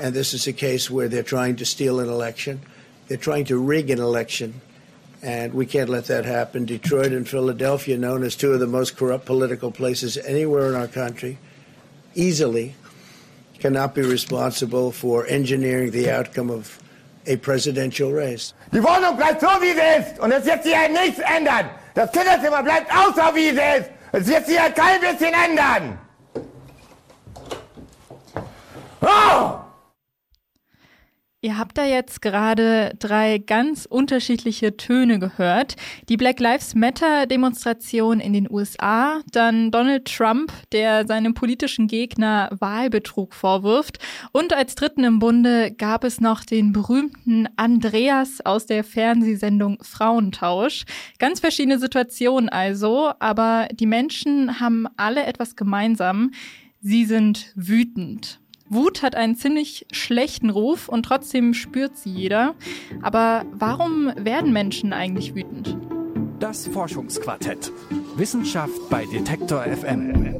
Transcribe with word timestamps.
And 0.00 0.14
this 0.14 0.34
is 0.34 0.46
a 0.46 0.52
case 0.52 0.90
where 0.90 1.08
they're 1.08 1.22
trying 1.22 1.56
to 1.56 1.64
steal 1.64 2.00
an 2.00 2.08
election. 2.08 2.60
They're 3.08 3.16
trying 3.16 3.46
to 3.46 3.58
rig 3.58 3.90
an 3.90 3.98
election. 3.98 4.60
And 5.22 5.52
we 5.54 5.66
can't 5.66 5.88
let 5.88 6.06
that 6.06 6.24
happen. 6.24 6.64
Detroit 6.64 7.12
and 7.12 7.28
Philadelphia, 7.28 7.98
known 7.98 8.22
as 8.22 8.36
two 8.36 8.52
of 8.52 8.60
the 8.60 8.66
most 8.66 8.96
corrupt 8.96 9.26
political 9.26 9.72
places 9.72 10.16
anywhere 10.18 10.68
in 10.68 10.76
our 10.76 10.86
country, 10.86 11.38
easily 12.14 12.74
cannot 13.58 13.94
be 13.94 14.02
responsible 14.02 14.92
for 14.92 15.26
engineering 15.26 15.90
the 15.90 16.08
outcome 16.10 16.50
of 16.50 16.78
a 17.26 17.36
presidential 17.36 18.12
race. 18.12 18.54
Die 18.72 18.78
Wohnung 18.78 19.16
bleibt 19.16 19.40
so, 19.40 19.48
wie 19.60 19.72
sie 19.72 19.98
ist. 19.98 20.20
Und 20.20 20.32
es 20.32 20.44
wird 20.44 20.62
sich 20.62 20.76
halt 20.76 20.92
nichts 20.92 21.18
ändern. 21.18 21.68
Das 21.94 22.12
Kinderzimmer 22.12 22.62
bleibt 22.62 22.90
auch 22.92 23.14
so, 23.14 23.34
wie 23.34 23.50
sie 23.50 23.78
ist. 23.78 23.90
Es 24.12 24.26
wird 24.28 24.46
sich 24.46 24.58
halt 24.58 24.76
kein 24.76 25.00
bisschen 25.00 25.34
ändern. 25.34 25.98
Oh! 29.02 29.57
Ihr 31.40 31.56
habt 31.56 31.78
da 31.78 31.84
jetzt 31.84 32.20
gerade 32.20 32.96
drei 32.98 33.38
ganz 33.38 33.86
unterschiedliche 33.86 34.76
Töne 34.76 35.20
gehört. 35.20 35.76
Die 36.08 36.16
Black 36.16 36.40
Lives 36.40 36.74
Matter 36.74 37.26
Demonstration 37.26 38.18
in 38.18 38.32
den 38.32 38.50
USA, 38.50 39.20
dann 39.30 39.70
Donald 39.70 40.06
Trump, 40.06 40.52
der 40.72 41.06
seinem 41.06 41.34
politischen 41.34 41.86
Gegner 41.86 42.48
Wahlbetrug 42.58 43.34
vorwirft 43.34 44.00
und 44.32 44.52
als 44.52 44.74
dritten 44.74 45.04
im 45.04 45.20
Bunde 45.20 45.70
gab 45.70 46.02
es 46.02 46.20
noch 46.20 46.44
den 46.44 46.72
berühmten 46.72 47.48
Andreas 47.54 48.44
aus 48.44 48.66
der 48.66 48.82
Fernsehsendung 48.82 49.78
Frauentausch. 49.80 50.86
Ganz 51.20 51.38
verschiedene 51.38 51.78
Situationen 51.78 52.48
also, 52.48 53.12
aber 53.20 53.68
die 53.70 53.86
Menschen 53.86 54.58
haben 54.58 54.88
alle 54.96 55.24
etwas 55.24 55.54
gemeinsam. 55.54 56.32
Sie 56.80 57.04
sind 57.04 57.52
wütend. 57.54 58.40
Wut 58.70 59.02
hat 59.02 59.14
einen 59.14 59.36
ziemlich 59.36 59.86
schlechten 59.92 60.50
Ruf 60.50 60.88
und 60.88 61.04
trotzdem 61.04 61.54
spürt 61.54 61.96
sie 61.96 62.10
jeder. 62.10 62.54
Aber 63.02 63.44
warum 63.52 64.12
werden 64.16 64.52
Menschen 64.52 64.92
eigentlich 64.92 65.34
wütend? 65.34 65.76
Das 66.38 66.66
Forschungsquartett. 66.66 67.72
Wissenschaft 68.16 68.88
bei 68.90 69.06
Detektor 69.06 69.62
FM. 69.64 70.36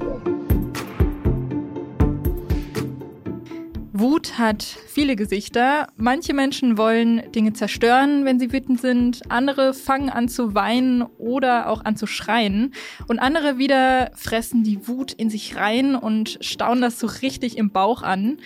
Wut 4.01 4.39
hat 4.39 4.63
viele 4.63 5.17
Gesichter. 5.17 5.89
Manche 5.97 6.33
Menschen 6.33 6.79
wollen 6.79 7.33
Dinge 7.33 7.53
zerstören, 7.53 8.25
wenn 8.25 8.39
sie 8.39 8.53
wütend 8.53 8.81
sind. 8.81 9.23
Andere 9.29 9.75
fangen 9.75 10.09
an 10.09 10.29
zu 10.29 10.55
weinen 10.55 11.03
oder 11.03 11.69
auch 11.69 11.85
an 11.85 11.97
zu 11.97 12.07
schreien. 12.07 12.75
Und 13.09 13.19
andere 13.19 13.59
wieder 13.59 14.13
fressen 14.15 14.63
die 14.63 14.87
Wut 14.87 15.13
in 15.13 15.31
sich 15.31 15.57
rein 15.57 15.97
und 15.97 16.39
stauen 16.41 16.81
das 16.81 17.01
so 17.01 17.09
richtig 17.09 17.59
im 17.59 17.71
Bauch 17.71 18.03
an. 18.03 18.39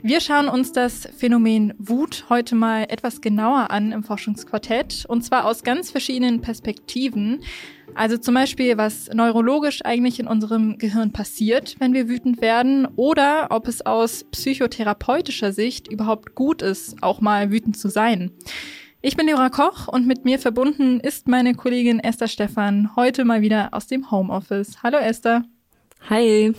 Wir 0.00 0.20
schauen 0.20 0.48
uns 0.48 0.72
das 0.72 1.08
Phänomen 1.16 1.74
Wut 1.78 2.26
heute 2.28 2.54
mal 2.54 2.84
etwas 2.88 3.20
genauer 3.20 3.70
an 3.70 3.90
im 3.90 4.04
Forschungsquartett. 4.04 5.06
Und 5.08 5.22
zwar 5.22 5.44
aus 5.44 5.64
ganz 5.64 5.90
verschiedenen 5.90 6.40
Perspektiven. 6.40 7.40
Also 7.94 8.16
zum 8.16 8.34
Beispiel, 8.34 8.76
was 8.78 9.08
neurologisch 9.12 9.84
eigentlich 9.84 10.20
in 10.20 10.26
unserem 10.26 10.78
Gehirn 10.78 11.12
passiert, 11.12 11.76
wenn 11.78 11.92
wir 11.92 12.08
wütend 12.08 12.40
werden, 12.40 12.86
oder 12.96 13.48
ob 13.50 13.68
es 13.68 13.84
aus 13.84 14.24
psychotherapeutischer 14.30 15.52
Sicht 15.52 15.90
überhaupt 15.90 16.34
gut 16.34 16.62
ist, 16.62 17.02
auch 17.02 17.20
mal 17.20 17.50
wütend 17.50 17.76
zu 17.76 17.88
sein. 17.88 18.30
Ich 19.02 19.16
bin 19.16 19.26
Leora 19.26 19.48
Koch 19.48 19.88
und 19.88 20.06
mit 20.06 20.24
mir 20.24 20.38
verbunden 20.38 21.00
ist 21.00 21.26
meine 21.26 21.54
Kollegin 21.54 22.00
Esther 22.00 22.28
Stephan 22.28 22.94
heute 22.96 23.24
mal 23.24 23.40
wieder 23.40 23.70
aus 23.72 23.86
dem 23.86 24.10
Homeoffice. 24.10 24.82
Hallo 24.82 24.98
Esther. 24.98 25.44
Hi. 26.08 26.54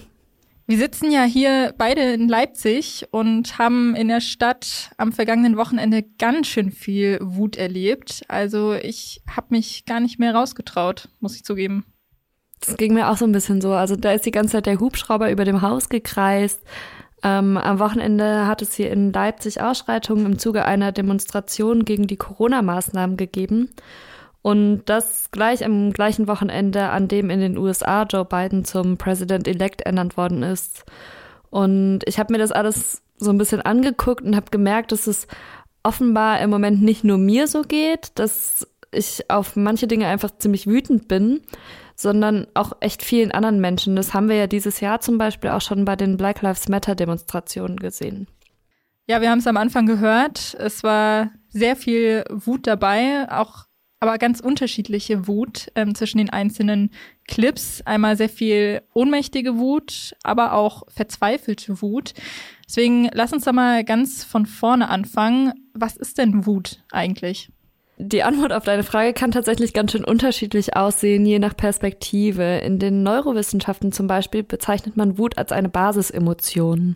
Wir 0.72 0.78
sitzen 0.78 1.12
ja 1.12 1.24
hier 1.24 1.74
beide 1.78 2.14
in 2.14 2.30
Leipzig 2.30 3.06
und 3.12 3.58
haben 3.58 3.94
in 3.94 4.08
der 4.08 4.22
Stadt 4.22 4.92
am 4.96 5.12
vergangenen 5.12 5.58
Wochenende 5.58 6.02
ganz 6.18 6.48
schön 6.48 6.72
viel 6.72 7.20
Wut 7.22 7.58
erlebt. 7.58 8.22
Also 8.30 8.72
ich 8.76 9.22
habe 9.30 9.48
mich 9.50 9.84
gar 9.86 10.00
nicht 10.00 10.18
mehr 10.18 10.34
rausgetraut, 10.34 11.10
muss 11.20 11.36
ich 11.36 11.44
zugeben. 11.44 11.84
Das 12.62 12.78
ging 12.78 12.94
mir 12.94 13.10
auch 13.10 13.18
so 13.18 13.26
ein 13.26 13.34
bisschen 13.34 13.60
so. 13.60 13.74
Also 13.74 13.98
da 13.98 14.14
ist 14.14 14.26
die 14.26 14.32
ganze 14.32 14.54
Zeit 14.54 14.66
der 14.66 14.80
Hubschrauber 14.80 15.30
über 15.30 15.44
dem 15.44 15.62
Haus 15.62 15.90
gekreist. 15.90 16.62
Ähm, 17.22 17.58
am 17.58 17.80
Wochenende 17.80 18.48
hat 18.48 18.62
es 18.62 18.74
hier 18.74 18.92
in 18.92 19.12
Leipzig 19.12 19.60
Ausschreitungen 19.60 20.26
im 20.26 20.40
Zuge 20.40 20.64
einer 20.64 20.94
Demonstration 20.94 21.84
gegen 21.84 22.08
die 22.08 22.16
Corona-Maßnahmen 22.16 23.18
gegeben. 23.18 23.72
Und 24.42 24.84
das 24.86 25.30
gleich 25.32 25.64
am 25.64 25.94
gleichen 25.94 26.28
Wochenende, 26.28 26.90
an 26.90 27.08
dem 27.08 27.30
in 27.30 27.40
den 27.40 27.58
USA 27.58 28.04
Joe 28.04 28.26
Biden 28.26 28.66
zum 28.66 28.98
President-elect 28.98 29.82
ernannt 29.82 30.18
worden 30.18 30.42
ist. 30.42 30.84
Und 31.52 32.00
ich 32.06 32.18
habe 32.18 32.34
mir 32.34 32.40
das 32.40 32.52
alles 32.52 33.04
so 33.18 33.30
ein 33.30 33.38
bisschen 33.38 33.62
angeguckt 33.62 34.24
und 34.24 34.36
habe 34.36 34.50
gemerkt, 34.50 34.92
dass 34.92 35.06
es 35.06 35.28
offenbar 35.84 36.40
im 36.42 36.50
Moment 36.50 36.82
nicht 36.82 37.04
nur 37.04 37.18
mir 37.18 37.48
so 37.48 37.62
geht, 37.62 38.12
dass 38.16 38.68
ich 38.92 39.30
auf 39.30 39.56
manche 39.56 39.88
Dinge 39.88 40.08
einfach 40.08 40.32
ziemlich 40.38 40.68
wütend 40.68 41.08
bin, 41.08 41.42
sondern 41.96 42.48
auch 42.56 42.74
echt 42.80 43.04
vielen 43.04 43.32
anderen 43.32 43.62
Menschen. 43.62 43.96
Das 43.96 44.14
haben 44.14 44.28
wir 44.28 44.36
ja 44.36 44.48
dieses 44.48 44.80
Jahr 44.80 45.02
zum 45.02 45.18
Beispiel 45.18 45.52
auch 45.52 45.62
schon 45.62 45.86
bei 45.86 45.96
den 45.96 46.18
Black 46.18 46.42
Lives 46.42 46.68
Matter 46.68 46.96
Demonstrationen 46.96 47.78
gesehen. 47.78 48.28
Ja, 49.08 49.22
wir 49.22 49.30
haben 49.30 49.40
es 49.40 49.48
am 49.48 49.58
Anfang 49.58 49.86
gehört. 49.86 50.56
Es 50.60 50.84
war 50.84 51.32
sehr 51.50 51.76
viel 51.76 52.24
Wut 52.30 52.66
dabei, 52.68 53.28
auch 53.30 53.66
aber 54.02 54.18
ganz 54.18 54.40
unterschiedliche 54.40 55.28
Wut 55.28 55.72
ähm, 55.76 55.94
zwischen 55.94 56.18
den 56.18 56.32
einzelnen 56.32 56.90
Clips. 57.28 57.82
Einmal 57.86 58.18
sehr 58.18 58.30
viel 58.30 58.82
ohnmächtige 58.94 59.58
Wut, 59.58 60.16
aber 60.24 60.54
auch 60.54 60.84
verzweifelte 60.90 61.82
Wut. 61.84 62.16
Deswegen 62.68 63.10
lass 63.14 63.32
uns 63.32 63.44
da 63.46 63.54
mal 63.54 63.84
ganz 63.84 64.24
von 64.24 64.48
vorne 64.48 64.90
anfangen. 64.90 65.54
Was 65.74 65.96
ist 65.96 66.18
denn 66.18 66.48
Wut 66.48 66.84
eigentlich? 66.92 67.52
Die 67.98 68.24
Antwort 68.24 68.52
auf 68.54 68.64
deine 68.64 68.82
Frage 68.82 69.14
kann 69.14 69.30
tatsächlich 69.30 69.72
ganz 69.72 69.92
schön 69.92 70.04
unterschiedlich 70.04 70.76
aussehen, 70.76 71.24
je 71.24 71.38
nach 71.38 71.56
Perspektive. 71.56 72.58
In 72.58 72.80
den 72.80 73.04
Neurowissenschaften 73.04 73.92
zum 73.92 74.08
Beispiel 74.08 74.42
bezeichnet 74.42 74.98
man 74.98 75.20
Wut 75.20 75.38
als 75.38 75.52
eine 75.52 75.70
Basisemotion. 75.70 76.96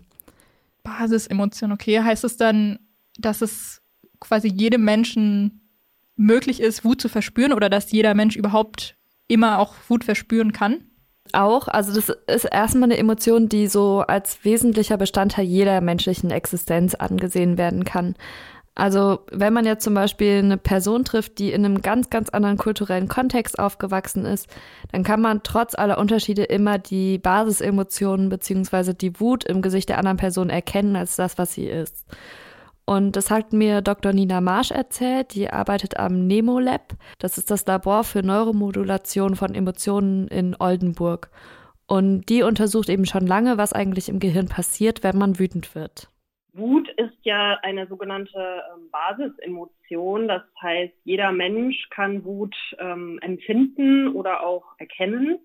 Basisemotion, 0.82 1.72
okay. 1.72 2.02
Heißt 2.02 2.24
es 2.24 2.38
dann, 2.38 2.80
dass 3.20 3.44
es 3.44 3.84
quasi 4.20 4.48
jedem 4.48 4.84
Menschen 4.84 5.62
möglich 6.16 6.62
ist, 6.62 6.86
Wut 6.86 7.02
zu 7.02 7.10
verspüren 7.10 7.54
oder 7.54 7.70
dass 7.70 7.92
jeder 7.92 8.14
Mensch 8.14 8.36
überhaupt 8.36 8.96
immer 9.28 9.60
auch 9.60 9.74
Wut 9.88 10.04
verspüren 10.04 10.52
kann? 10.54 10.86
Auch, 11.34 11.68
also 11.68 11.94
das 11.94 12.16
ist 12.28 12.46
erstmal 12.46 12.86
eine 12.86 12.98
Emotion, 12.98 13.50
die 13.50 13.68
so 13.68 14.02
als 14.02 14.46
wesentlicher 14.46 14.98
Bestandteil 14.98 15.46
jeder 15.46 15.82
menschlichen 15.82 16.30
Existenz 16.30 16.94
angesehen 16.94 17.58
werden 17.58 17.84
kann. 17.84 18.16
Also 18.76 19.22
wenn 19.32 19.54
man 19.54 19.66
jetzt 19.66 19.86
zum 19.86 19.94
Beispiel 19.94 20.40
eine 20.40 20.58
Person 20.58 21.06
trifft, 21.06 21.40
die 21.40 21.54
in 21.54 21.64
einem 21.64 21.82
ganz, 21.82 22.10
ganz 22.10 22.30
anderen 22.30 22.58
kulturellen 22.58 23.08
Kontext 23.08 23.58
aufgewachsen 23.58 24.26
ist, 24.26 24.50
dann 24.92 25.04
kann 25.04 25.22
man 25.22 25.44
trotz 25.44 25.76
aller 25.76 25.98
Unterschiede 25.98 26.44
immer 26.44 26.78
die 26.78 27.18
Basisemotionen 27.18 28.28
beziehungsweise 28.28 28.94
die 28.94 29.18
Wut 29.20 29.46
im 29.46 29.62
Gesicht 29.62 29.88
der 29.88 29.98
anderen 29.98 30.18
Person 30.18 30.50
erkennen 30.50 30.98
als 30.98 31.16
das, 31.16 31.38
was 31.38 31.54
sie 31.54 31.68
ist. 31.68 32.06
Und 32.86 33.16
das 33.16 33.32
hat 33.32 33.52
mir 33.52 33.82
Dr. 33.82 34.14
Nina 34.14 34.42
Marsch 34.42 34.72
erzählt. 34.72 35.34
Die 35.34 35.50
arbeitet 35.50 35.98
am 35.98 36.28
Nemo 36.28 36.60
Lab. 36.60 36.94
Das 37.20 37.38
ist 37.38 37.50
das 37.50 37.66
Labor 37.66 38.04
für 38.04 38.22
Neuromodulation 38.22 39.36
von 39.36 39.56
Emotionen 39.56 40.28
in 40.28 40.56
Oldenburg. 40.60 41.30
Und 41.88 42.30
die 42.30 42.44
untersucht 42.44 42.90
eben 42.90 43.06
schon 43.06 43.26
lange, 43.26 43.58
was 43.58 43.74
eigentlich 43.74 44.10
im 44.10 44.20
Gehirn 44.20 44.48
passiert, 44.48 45.04
wenn 45.04 45.18
man 45.18 45.40
wütend 45.40 45.74
wird. 45.76 46.10
Wut 46.54 46.88
ist 46.98 47.18
ja 47.24 47.60
eine 47.64 47.86
sogenannte 47.88 48.40
ähm, 48.40 48.90
Basisemotion. 48.92 50.28
Das 50.28 50.44
heißt, 50.62 50.94
jeder 51.04 51.32
Mensch 51.32 51.90
kann 51.90 52.24
Wut 52.24 52.56
ähm, 52.80 53.20
empfinden 53.22 54.10
oder 54.10 54.46
auch 54.46 54.64
erkennen 54.78 55.40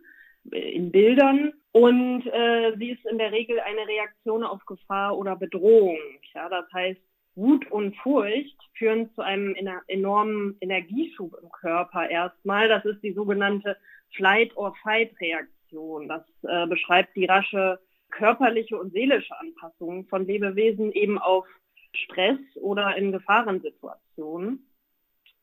äh, 0.52 0.72
in 0.72 0.92
Bildern. 0.92 1.52
Und 1.72 2.26
äh, 2.26 2.76
sie 2.78 2.90
ist 2.90 3.04
in 3.06 3.18
der 3.18 3.32
Regel 3.32 3.58
eine 3.60 3.86
Reaktion 3.86 4.44
auf 4.44 4.64
Gefahr 4.66 5.16
oder 5.16 5.36
Bedrohung. 5.36 5.98
Ja, 6.34 6.48
das 6.48 6.72
heißt, 6.72 7.00
Wut 7.40 7.70
und 7.70 7.96
Furcht 7.96 8.56
führen 8.74 9.10
zu 9.14 9.22
einem 9.22 9.56
enormen 9.86 10.56
Energieschub 10.60 11.34
im 11.42 11.50
Körper 11.50 12.08
erstmal. 12.08 12.68
Das 12.68 12.84
ist 12.84 13.02
die 13.02 13.12
sogenannte 13.12 13.76
Flight-or-Fight-Reaktion. 14.14 16.08
Das 16.08 16.22
äh, 16.42 16.66
beschreibt 16.66 17.16
die 17.16 17.24
rasche 17.24 17.80
körperliche 18.10 18.78
und 18.78 18.92
seelische 18.92 19.38
Anpassung 19.38 20.06
von 20.08 20.26
Lebewesen 20.26 20.92
eben 20.92 21.18
auf 21.18 21.46
Stress 21.94 22.38
oder 22.56 22.94
in 22.96 23.12
Gefahrensituationen. 23.12 24.66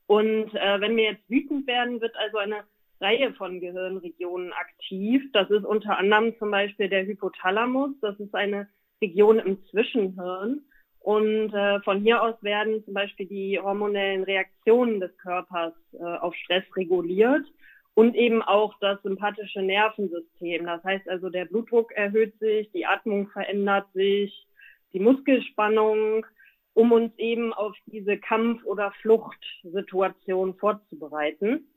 Und 0.06 0.54
äh, 0.54 0.80
wenn 0.80 0.96
wir 0.96 1.06
jetzt 1.06 1.30
wütend 1.30 1.66
werden, 1.66 2.00
wird 2.00 2.16
also 2.16 2.38
eine 2.38 2.64
Reihe 3.02 3.34
von 3.34 3.60
Gehirnregionen 3.60 4.54
aktiv. 4.54 5.24
Das 5.34 5.50
ist 5.50 5.66
unter 5.66 5.98
anderem 5.98 6.38
zum 6.38 6.52
Beispiel 6.52 6.90
der 6.90 7.06
Hypothalamus. 7.06 7.92
Das 8.02 8.20
ist 8.20 8.36
eine 8.36 8.70
Region 9.02 9.40
im 9.40 9.64
Zwischenhirn. 9.66 10.62
Und 11.00 11.54
äh, 11.54 11.80
von 11.82 12.02
hier 12.02 12.22
aus 12.22 12.36
werden 12.42 12.84
zum 12.84 12.94
Beispiel 12.94 13.28
die 13.28 13.60
hormonellen 13.60 14.24
Reaktionen 14.24 15.00
des 15.00 15.18
Körpers 15.18 15.74
äh, 15.94 16.04
auf 16.04 16.36
Stress 16.36 16.64
reguliert 16.76 17.46
und 17.94 18.16
eben 18.16 18.42
auch 18.42 18.78
das 18.80 19.02
sympathische 19.02 19.62
Nervensystem. 19.62 20.66
Das 20.66 20.84
heißt 20.84 21.10
also, 21.10 21.30
der 21.30 21.46
Blutdruck 21.46 21.92
erhöht 21.94 22.38
sich, 22.40 22.70
die 22.72 22.86
Atmung 22.86 23.28
verändert 23.30 23.88
sich, 23.94 24.48
die 24.94 25.00
Muskelspannung, 25.00 26.26
um 26.74 26.92
uns 26.92 27.12
eben 27.18 27.54
auf 27.54 27.76
diese 27.88 28.18
Kampf- 28.18 28.64
oder 28.66 28.92
Fluchtsituation 29.02 30.54
vorzubereiten. 30.56 31.68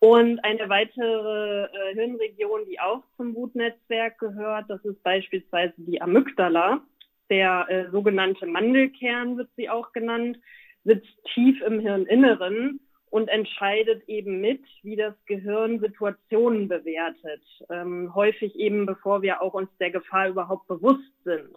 Und 0.00 0.44
eine 0.44 0.68
weitere 0.68 1.64
äh, 1.64 1.94
Hirnregion, 1.94 2.66
die 2.66 2.80
auch 2.80 3.02
zum 3.16 3.34
Wutnetzwerk 3.34 4.18
gehört, 4.18 4.68
das 4.68 4.84
ist 4.84 5.02
beispielsweise 5.02 5.74
die 5.78 6.02
Amygdala. 6.02 6.82
Der 7.30 7.66
äh, 7.68 7.90
sogenannte 7.90 8.46
Mandelkern 8.46 9.36
wird 9.36 9.48
sie 9.56 9.70
auch 9.70 9.92
genannt, 9.92 10.38
sitzt 10.84 11.08
tief 11.32 11.60
im 11.62 11.80
Hirninneren 11.80 12.80
und 13.10 13.28
entscheidet 13.28 14.08
eben 14.08 14.40
mit, 14.40 14.62
wie 14.82 14.96
das 14.96 15.14
Gehirn 15.26 15.80
Situationen 15.80 16.68
bewertet. 16.68 17.42
Ähm, 17.68 18.12
häufig 18.14 18.54
eben, 18.56 18.86
bevor 18.86 19.22
wir 19.22 19.42
auch 19.42 19.54
uns 19.54 19.68
der 19.78 19.90
Gefahr 19.90 20.28
überhaupt 20.28 20.66
bewusst 20.68 21.12
sind. 21.24 21.56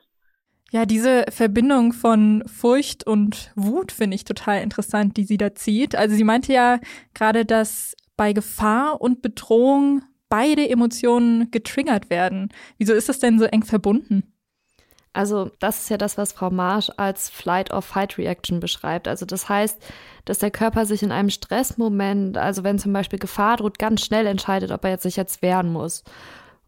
Ja, 0.71 0.87
diese 0.87 1.25
Verbindung 1.29 1.93
von 1.93 2.43
Furcht 2.47 3.05
und 3.05 3.51
Wut 3.55 3.91
finde 3.91 4.15
ich 4.15 4.25
total 4.25 4.63
interessant, 4.63 5.17
die 5.17 5.23
sie 5.23 5.37
da 5.37 5.53
zieht. 5.53 5.95
Also 5.95 6.15
sie 6.15 6.23
meinte 6.23 6.51
ja 6.51 6.79
gerade, 7.13 7.45
dass 7.45 7.95
bei 8.17 8.33
Gefahr 8.33 8.99
und 8.99 9.21
Bedrohung 9.21 10.01
beide 10.29 10.67
Emotionen 10.67 11.51
getriggert 11.51 12.09
werden. 12.09 12.49
Wieso 12.79 12.93
ist 12.93 13.07
das 13.07 13.19
denn 13.19 13.37
so 13.37 13.45
eng 13.45 13.63
verbunden? 13.63 14.32
Also 15.13 15.51
das 15.59 15.83
ist 15.83 15.89
ja 15.89 15.97
das, 15.97 16.17
was 16.17 16.33
Frau 16.33 16.49
Marsch 16.49 16.89
als 16.97 17.29
Flight-or-Fight-Reaction 17.29 18.59
beschreibt. 18.59 19.07
Also 19.07 19.25
das 19.25 19.47
heißt, 19.47 19.77
dass 20.25 20.39
der 20.39 20.49
Körper 20.49 20.85
sich 20.85 21.03
in 21.03 21.11
einem 21.11 21.29
Stressmoment, 21.29 22.37
also 22.37 22.63
wenn 22.63 22.79
zum 22.79 22.93
Beispiel 22.93 23.19
Gefahr 23.19 23.57
droht, 23.57 23.77
ganz 23.77 24.03
schnell 24.03 24.25
entscheidet, 24.25 24.71
ob 24.71 24.83
er 24.83 24.91
jetzt 24.91 25.03
sich 25.03 25.15
jetzt 25.15 25.43
wehren 25.43 25.71
muss. 25.71 26.03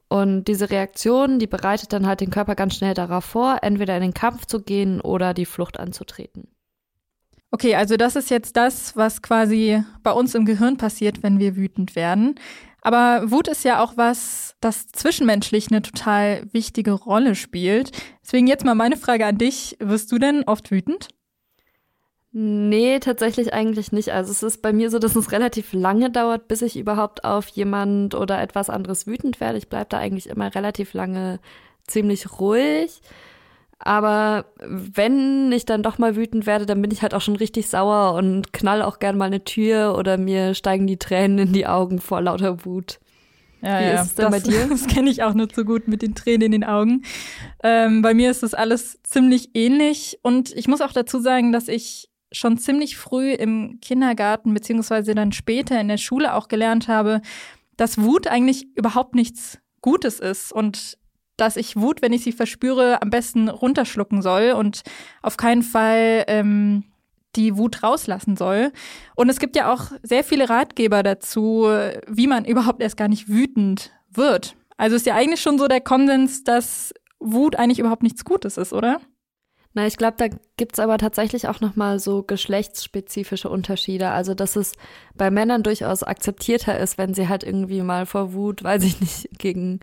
Und 0.08 0.46
diese 0.46 0.70
Reaktion, 0.70 1.40
die 1.40 1.48
bereitet 1.48 1.92
dann 1.92 2.06
halt 2.06 2.22
den 2.22 2.30
Körper 2.30 2.54
ganz 2.54 2.76
schnell 2.76 2.94
darauf 2.94 3.26
vor, 3.26 3.58
entweder 3.64 3.96
in 3.96 4.04
den 4.04 4.14
Kampf 4.14 4.46
zu 4.46 4.62
gehen 4.62 5.02
oder 5.02 5.34
die 5.34 5.46
Flucht 5.46 5.80
anzutreten. 5.80 6.48
Okay, 7.50 7.76
also 7.76 7.98
das 7.98 8.16
ist 8.16 8.30
jetzt 8.30 8.58
das, 8.58 8.96
was 8.96 9.22
quasi 9.22 9.82
bei 10.04 10.12
uns 10.12 10.36
im 10.36 10.46
Gehirn 10.46 10.78
passiert, 10.78 11.24
wenn 11.24 11.40
wir 11.40 11.56
wütend 11.56 11.96
werden. 11.96 12.36
Aber 12.86 13.32
Wut 13.32 13.48
ist 13.48 13.64
ja 13.66 13.84
auch 13.84 13.98
was, 13.98 14.56
das 14.62 14.86
zwischenmenschlich 14.90 15.72
eine 15.72 15.82
total 15.82 16.44
wichtige 16.54 16.92
Rolle 16.92 17.34
spielt. 17.34 17.90
Deswegen 18.24 18.46
jetzt 18.46 18.64
mal 18.64 18.76
meine 18.76 18.96
Frage 18.96 19.26
an 19.26 19.40
dich. 19.40 19.76
Wirst 19.80 20.12
du 20.12 20.20
denn 20.20 20.44
oft 20.44 20.70
wütend? 20.70 21.08
Nee, 22.32 23.00
tatsächlich 23.00 23.56
eigentlich 23.56 23.92
nicht. 23.92 24.12
Also 24.12 24.32
es 24.32 24.44
ist 24.44 24.62
bei 24.62 24.72
mir 24.72 24.92
so, 24.92 25.00
dass 25.00 25.16
es 25.16 25.32
relativ 25.32 25.74
lange 25.74 26.12
dauert, 26.12 26.48
bis 26.48 26.62
ich 26.62 26.78
überhaupt 26.78 27.24
auf 27.26 27.48
jemand 27.48 28.14
oder 28.14 28.40
etwas 28.40 28.70
anderes 28.70 29.08
wütend 29.08 29.40
werde. 29.40 29.58
Ich 29.58 29.68
bleibe 29.68 29.88
da 29.90 29.98
eigentlich 29.98 30.30
immer 30.30 30.54
relativ 30.54 30.94
lange 30.94 31.40
ziemlich 31.88 32.40
ruhig. 32.40 33.02
Aber 33.80 34.46
wenn 34.60 35.52
ich 35.52 35.66
dann 35.66 35.84
doch 35.84 35.98
mal 35.98 36.16
wütend 36.16 36.46
werde, 36.46 36.66
dann 36.66 36.82
bin 36.82 36.92
ich 36.92 37.02
halt 37.02 37.14
auch 37.14 37.22
schon 37.22 37.36
richtig 37.36 37.68
sauer 37.68 38.14
und 38.14 38.54
knall 38.54 38.82
auch 38.82 39.00
gern 39.00 39.18
mal 39.18 39.26
eine 39.26 39.44
Tür 39.44 39.98
oder 39.98 40.18
mir 40.18 40.54
steigen 40.54 40.88
die 40.88 40.98
Tränen 40.98 41.40
in 41.40 41.54
die 41.54 41.68
Augen 41.68 42.00
vor 42.00 42.22
lauter 42.22 42.66
Wut. 42.66 43.00
Ja, 43.62 43.80
Wie 43.80 43.84
ja, 43.84 44.02
ist 44.02 44.08
es 44.08 44.16
denn 44.16 44.32
das, 44.32 44.44
bei 44.44 44.50
dir? 44.50 44.68
Das 44.70 44.88
kenne 44.88 45.10
ich 45.10 45.24
auch 45.24 45.34
nur 45.34 45.50
zu 45.50 45.66
gut 45.66 45.88
mit 45.88 46.02
den 46.02 46.16
Tränen 46.16 46.44
in 46.44 46.52
den 46.52 46.64
Augen. 46.64 47.04
Ähm, 47.64 48.02
bei 48.02 48.14
mir 48.14 48.32
ist 48.32 48.44
das 48.44 48.54
alles 48.54 49.02
ziemlich 49.04 49.50
ähnlich 49.56 50.20
und 50.22 50.54
ich 50.54 50.68
muss 50.68 50.82
auch 50.82 50.94
dazu 50.94 51.20
sagen, 51.20 51.52
dass 51.52 51.68
ich 51.68 52.10
schon 52.32 52.58
ziemlich 52.58 52.98
früh 52.98 53.32
im 53.32 53.80
Kindergarten 53.82 54.54
beziehungsweise 54.54 55.16
dann 55.16 55.32
später 55.32 55.80
in 55.80 55.88
der 55.88 55.98
Schule 55.98 56.34
auch 56.34 56.48
gelernt 56.48 56.88
habe, 56.88 57.22
dass 57.78 58.02
Wut 58.02 58.28
eigentlich 58.28 58.68
überhaupt 58.76 59.16
nichts 59.16 59.60
Gutes 59.82 60.20
ist 60.20 60.52
und 60.52 60.98
dass 61.38 61.58
ich 61.58 61.76
Wut, 61.76 62.02
wenn 62.02 62.14
ich 62.14 62.24
sie 62.24 62.32
verspüre, 62.32 63.02
am 63.02 63.10
besten 63.10 63.50
runterschlucken 63.50 64.22
soll 64.22 64.52
und 64.52 64.84
auf 65.22 65.38
keinen 65.38 65.64
Fall 65.64 66.24
ähm, 66.28 66.84
die 67.36 67.58
Wut 67.58 67.84
rauslassen 67.84 68.38
soll. 68.38 68.72
Und 69.16 69.30
es 69.30 69.40
gibt 69.40 69.56
ja 69.56 69.72
auch 69.74 69.92
sehr 70.04 70.24
viele 70.24 70.50
Ratgeber 70.50 71.04
dazu, 71.04 71.68
wie 72.08 72.28
man 72.28 72.46
überhaupt 72.46 72.82
erst 72.82 72.98
gar 72.98 73.08
nicht 73.08 73.28
wütend 73.28 73.92
wird. 74.12 74.56
Also 74.78 74.96
ist 74.96 75.06
ja 75.06 75.16
eigentlich 75.16 75.42
schon 75.42 75.58
so 75.58 75.68
der 75.68 75.82
Konsens, 75.82 76.44
dass 76.44 76.94
Wut 77.20 77.56
eigentlich 77.56 77.80
überhaupt 77.80 78.04
nichts 78.04 78.26
Gutes 78.26 78.58
ist, 78.58 78.74
oder? 78.74 79.00
Na, 79.74 79.86
ich 79.86 79.98
glaube, 79.98 80.16
da 80.18 80.28
gibt's 80.56 80.80
aber 80.80 80.98
tatsächlich 80.98 81.50
auch 81.50 81.60
nochmal 81.60 82.00
so 82.00 82.24
geschlechtsspezifische 82.24 83.50
Unterschiede. 83.50 84.10
Also, 84.10 84.34
dass 84.34 84.56
es 84.56 84.72
bei 85.16 85.30
Männern 85.30 85.64
durchaus 85.64 86.02
akzeptierter 86.02 86.80
ist, 86.80 86.98
wenn 86.98 87.14
sie 87.14 87.28
halt 87.28 87.44
irgendwie 87.44 87.82
mal 87.82 88.06
vor 88.06 88.32
Wut, 88.32 88.64
weiß 88.64 88.84
ich 88.84 89.02
nicht, 89.02 89.28
gegen 89.38 89.82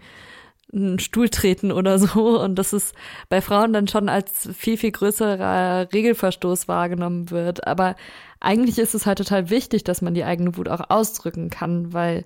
einen 0.75 0.99
Stuhl 0.99 1.29
treten 1.29 1.71
oder 1.71 1.99
so 1.99 2.41
und 2.41 2.57
dass 2.57 2.73
es 2.73 2.93
bei 3.29 3.41
Frauen 3.41 3.73
dann 3.73 3.89
schon 3.89 4.09
als 4.09 4.49
viel, 4.57 4.77
viel 4.77 4.93
größerer 4.93 5.93
Regelverstoß 5.93 6.67
wahrgenommen 6.69 7.31
wird. 7.31 7.67
Aber 7.67 7.95
eigentlich 8.41 8.79
ist 8.79 8.95
es 8.95 9.07
halt 9.07 9.19
total 9.19 9.51
wichtig, 9.51 9.85
dass 9.85 10.03
man 10.03 10.15
die 10.15 10.25
eigene 10.25 10.57
Wut 10.57 10.69
auch 10.69 10.89
ausdrücken 10.89 11.51
kann, 11.51 11.93
weil 11.93 12.25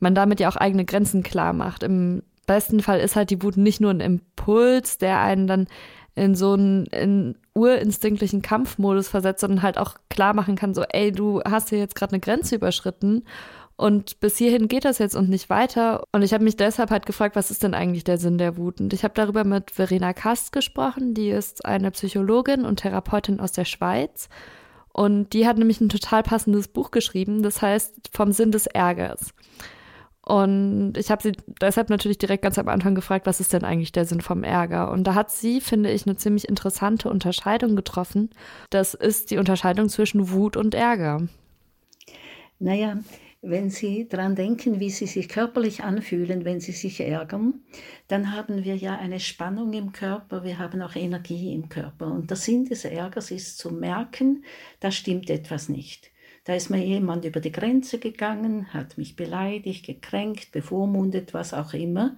man 0.00 0.14
damit 0.14 0.40
ja 0.40 0.48
auch 0.48 0.56
eigene 0.56 0.84
Grenzen 0.84 1.22
klar 1.22 1.52
macht. 1.52 1.82
Im 1.82 2.22
besten 2.46 2.80
Fall 2.80 3.00
ist 3.00 3.16
halt 3.16 3.30
die 3.30 3.42
Wut 3.42 3.56
nicht 3.56 3.80
nur 3.80 3.90
ein 3.90 4.00
Impuls, 4.00 4.98
der 4.98 5.20
einen 5.20 5.46
dann 5.46 5.66
in 6.14 6.34
so 6.34 6.52
einen 6.52 6.86
in 6.86 7.36
urinstinktlichen 7.54 8.42
Kampfmodus 8.42 9.08
versetzt, 9.08 9.40
sondern 9.40 9.62
halt 9.62 9.78
auch 9.78 9.96
klar 10.08 10.34
machen 10.34 10.56
kann, 10.56 10.74
so, 10.74 10.82
ey, 10.82 11.12
du 11.12 11.42
hast 11.42 11.68
hier 11.68 11.78
jetzt 11.78 11.94
gerade 11.94 12.12
eine 12.12 12.20
Grenze 12.20 12.56
überschritten 12.56 13.24
und 13.78 14.18
bis 14.18 14.36
hierhin 14.36 14.66
geht 14.66 14.84
das 14.84 14.98
jetzt 14.98 15.14
und 15.14 15.28
nicht 15.28 15.50
weiter. 15.50 16.02
Und 16.10 16.22
ich 16.22 16.34
habe 16.34 16.42
mich 16.42 16.56
deshalb 16.56 16.90
halt 16.90 17.06
gefragt, 17.06 17.36
was 17.36 17.52
ist 17.52 17.62
denn 17.62 17.74
eigentlich 17.74 18.02
der 18.02 18.18
Sinn 18.18 18.36
der 18.36 18.56
Wut? 18.56 18.80
Und 18.80 18.92
ich 18.92 19.04
habe 19.04 19.14
darüber 19.14 19.44
mit 19.44 19.70
Verena 19.70 20.12
Kast 20.12 20.50
gesprochen. 20.50 21.14
Die 21.14 21.30
ist 21.30 21.64
eine 21.64 21.92
Psychologin 21.92 22.64
und 22.64 22.80
Therapeutin 22.80 23.38
aus 23.38 23.52
der 23.52 23.64
Schweiz. 23.64 24.28
Und 24.92 25.32
die 25.32 25.46
hat 25.46 25.58
nämlich 25.58 25.80
ein 25.80 25.88
total 25.88 26.24
passendes 26.24 26.66
Buch 26.66 26.90
geschrieben, 26.90 27.44
das 27.44 27.62
heißt 27.62 28.10
Vom 28.12 28.32
Sinn 28.32 28.50
des 28.50 28.66
Ärgers. 28.66 29.32
Und 30.22 30.94
ich 30.98 31.12
habe 31.12 31.22
sie 31.22 31.32
deshalb 31.60 31.88
natürlich 31.88 32.18
direkt 32.18 32.42
ganz 32.42 32.58
am 32.58 32.68
Anfang 32.68 32.96
gefragt, 32.96 33.26
was 33.26 33.38
ist 33.38 33.52
denn 33.52 33.62
eigentlich 33.62 33.92
der 33.92 34.06
Sinn 34.06 34.22
vom 34.22 34.42
Ärger? 34.42 34.90
Und 34.90 35.04
da 35.04 35.14
hat 35.14 35.30
sie, 35.30 35.60
finde 35.60 35.92
ich, 35.92 36.04
eine 36.04 36.16
ziemlich 36.16 36.48
interessante 36.48 37.08
Unterscheidung 37.10 37.76
getroffen. 37.76 38.30
Das 38.70 38.94
ist 38.94 39.30
die 39.30 39.38
Unterscheidung 39.38 39.88
zwischen 39.88 40.32
Wut 40.32 40.56
und 40.56 40.74
Ärger. 40.74 41.28
Naja, 42.58 42.96
wenn 43.40 43.70
Sie 43.70 44.08
daran 44.08 44.34
denken, 44.34 44.80
wie 44.80 44.90
Sie 44.90 45.06
sich 45.06 45.28
körperlich 45.28 45.84
anfühlen, 45.84 46.44
wenn 46.44 46.60
Sie 46.60 46.72
sich 46.72 47.00
ärgern, 47.00 47.60
dann 48.08 48.32
haben 48.32 48.64
wir 48.64 48.76
ja 48.76 48.96
eine 48.96 49.20
Spannung 49.20 49.72
im 49.72 49.92
Körper, 49.92 50.42
wir 50.42 50.58
haben 50.58 50.82
auch 50.82 50.96
Energie 50.96 51.52
im 51.52 51.68
Körper. 51.68 52.06
Und 52.06 52.30
der 52.30 52.36
Sinn 52.36 52.64
des 52.64 52.84
Ärgers 52.84 53.30
ist 53.30 53.58
zu 53.58 53.70
merken, 53.70 54.44
da 54.80 54.90
stimmt 54.90 55.30
etwas 55.30 55.68
nicht. 55.68 56.10
Da 56.44 56.54
ist 56.54 56.70
mir 56.70 56.84
jemand 56.84 57.24
über 57.24 57.40
die 57.40 57.52
Grenze 57.52 57.98
gegangen, 57.98 58.72
hat 58.72 58.98
mich 58.98 59.14
beleidigt, 59.14 59.86
gekränkt, 59.86 60.50
bevormundet, 60.50 61.34
was 61.34 61.54
auch 61.54 61.74
immer. 61.74 62.16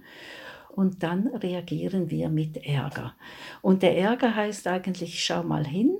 Und 0.69 1.03
dann 1.03 1.27
reagieren 1.27 2.09
wir 2.09 2.29
mit 2.29 2.65
Ärger. 2.65 3.13
Und 3.61 3.83
der 3.83 3.97
Ärger 3.97 4.33
heißt 4.33 4.67
eigentlich, 4.67 5.21
schau 5.23 5.43
mal 5.43 5.67
hin, 5.67 5.97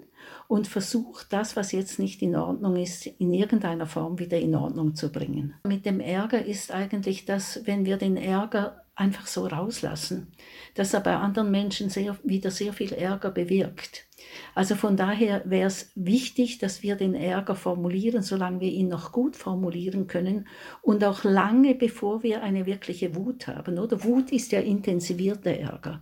und 0.52 0.68
versucht, 0.68 1.32
das, 1.32 1.56
was 1.56 1.72
jetzt 1.72 1.98
nicht 1.98 2.22
in 2.22 2.36
Ordnung 2.36 2.76
ist, 2.76 3.06
in 3.06 3.34
irgendeiner 3.34 3.86
Form 3.86 4.20
wieder 4.20 4.38
in 4.38 4.54
Ordnung 4.54 4.96
zu 4.96 5.10
bringen. 5.10 5.54
Mit 5.66 5.86
dem 5.86 6.02
Ärger 6.02 6.44
ist 6.44 6.74
eigentlich 6.74 7.24
das, 7.24 7.62
wenn 7.64 7.86
wir 7.86 7.96
den 7.96 8.18
Ärger 8.18 8.84
einfach 9.02 9.26
so 9.26 9.48
rauslassen, 9.48 10.28
dass 10.76 10.94
er 10.94 11.02
bei 11.02 11.16
anderen 11.16 11.50
Menschen 11.50 11.90
sehr, 11.90 12.18
wieder 12.24 12.52
sehr 12.52 12.72
viel 12.72 12.94
Ärger 12.94 13.32
bewirkt. 13.32 14.06
Also 14.54 14.76
von 14.76 14.96
daher 14.96 15.42
wäre 15.46 15.68
es 15.68 15.92
wichtig, 15.96 16.60
dass 16.60 16.84
wir 16.84 16.96
den 16.96 17.16
Ärger 17.16 17.56
formulieren, 17.56 18.22
solange 18.22 18.60
wir 18.62 18.72
ihn 18.72 18.88
noch 18.88 19.12
gut 19.12 19.36
formulieren 19.36 20.08
können 20.08 20.48
und 20.82 21.04
auch 21.04 21.24
lange 21.24 21.74
bevor 21.74 22.22
wir 22.22 22.44
eine 22.44 22.66
wirkliche 22.68 23.16
Wut 23.16 23.48
haben. 23.48 23.80
Oder 23.80 24.04
Wut 24.04 24.32
ist 24.32 24.52
ja 24.52 24.60
intensivierter 24.60 25.52
Ärger. 25.52 26.02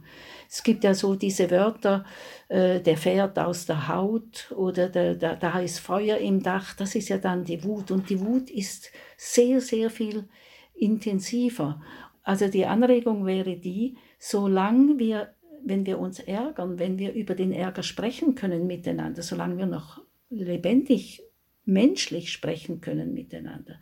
Es 0.49 0.61
gibt 0.61 0.83
ja 0.83 0.93
so 0.93 1.15
diese 1.15 1.49
Wörter, 1.49 2.05
äh, 2.49 2.81
der 2.81 2.97
fährt 2.97 3.39
aus 3.39 3.65
der 3.65 3.87
Haut 3.87 4.51
oder 4.55 4.89
der, 4.89 5.15
der, 5.15 5.35
da 5.37 5.59
ist 5.59 5.79
Feuer 5.79 6.17
im 6.17 6.43
Dach, 6.43 6.75
das 6.75 6.95
ist 6.95 7.09
ja 7.09 7.17
dann 7.17 7.45
die 7.45 7.63
Wut. 7.63 7.91
Und 7.91 8.09
die 8.09 8.19
Wut 8.19 8.49
ist 8.49 8.91
sehr, 9.15 9.61
sehr 9.61 9.89
viel 9.89 10.27
intensiver. 10.75 11.81
Also 12.29 12.47
die 12.47 12.67
Anregung 12.67 13.25
wäre 13.25 13.55
die, 13.55 13.97
solange 14.19 14.99
wir, 14.99 15.33
wenn 15.65 15.87
wir 15.87 15.97
uns 15.97 16.19
ärgern, 16.19 16.77
wenn 16.77 16.99
wir 16.99 17.13
über 17.13 17.33
den 17.33 17.51
Ärger 17.51 17.81
sprechen 17.81 18.35
können 18.35 18.67
miteinander, 18.67 19.23
solange 19.23 19.57
wir 19.57 19.65
noch 19.65 20.03
lebendig, 20.29 21.23
menschlich 21.65 22.31
sprechen 22.31 22.81
können 22.81 23.15
miteinander, 23.15 23.79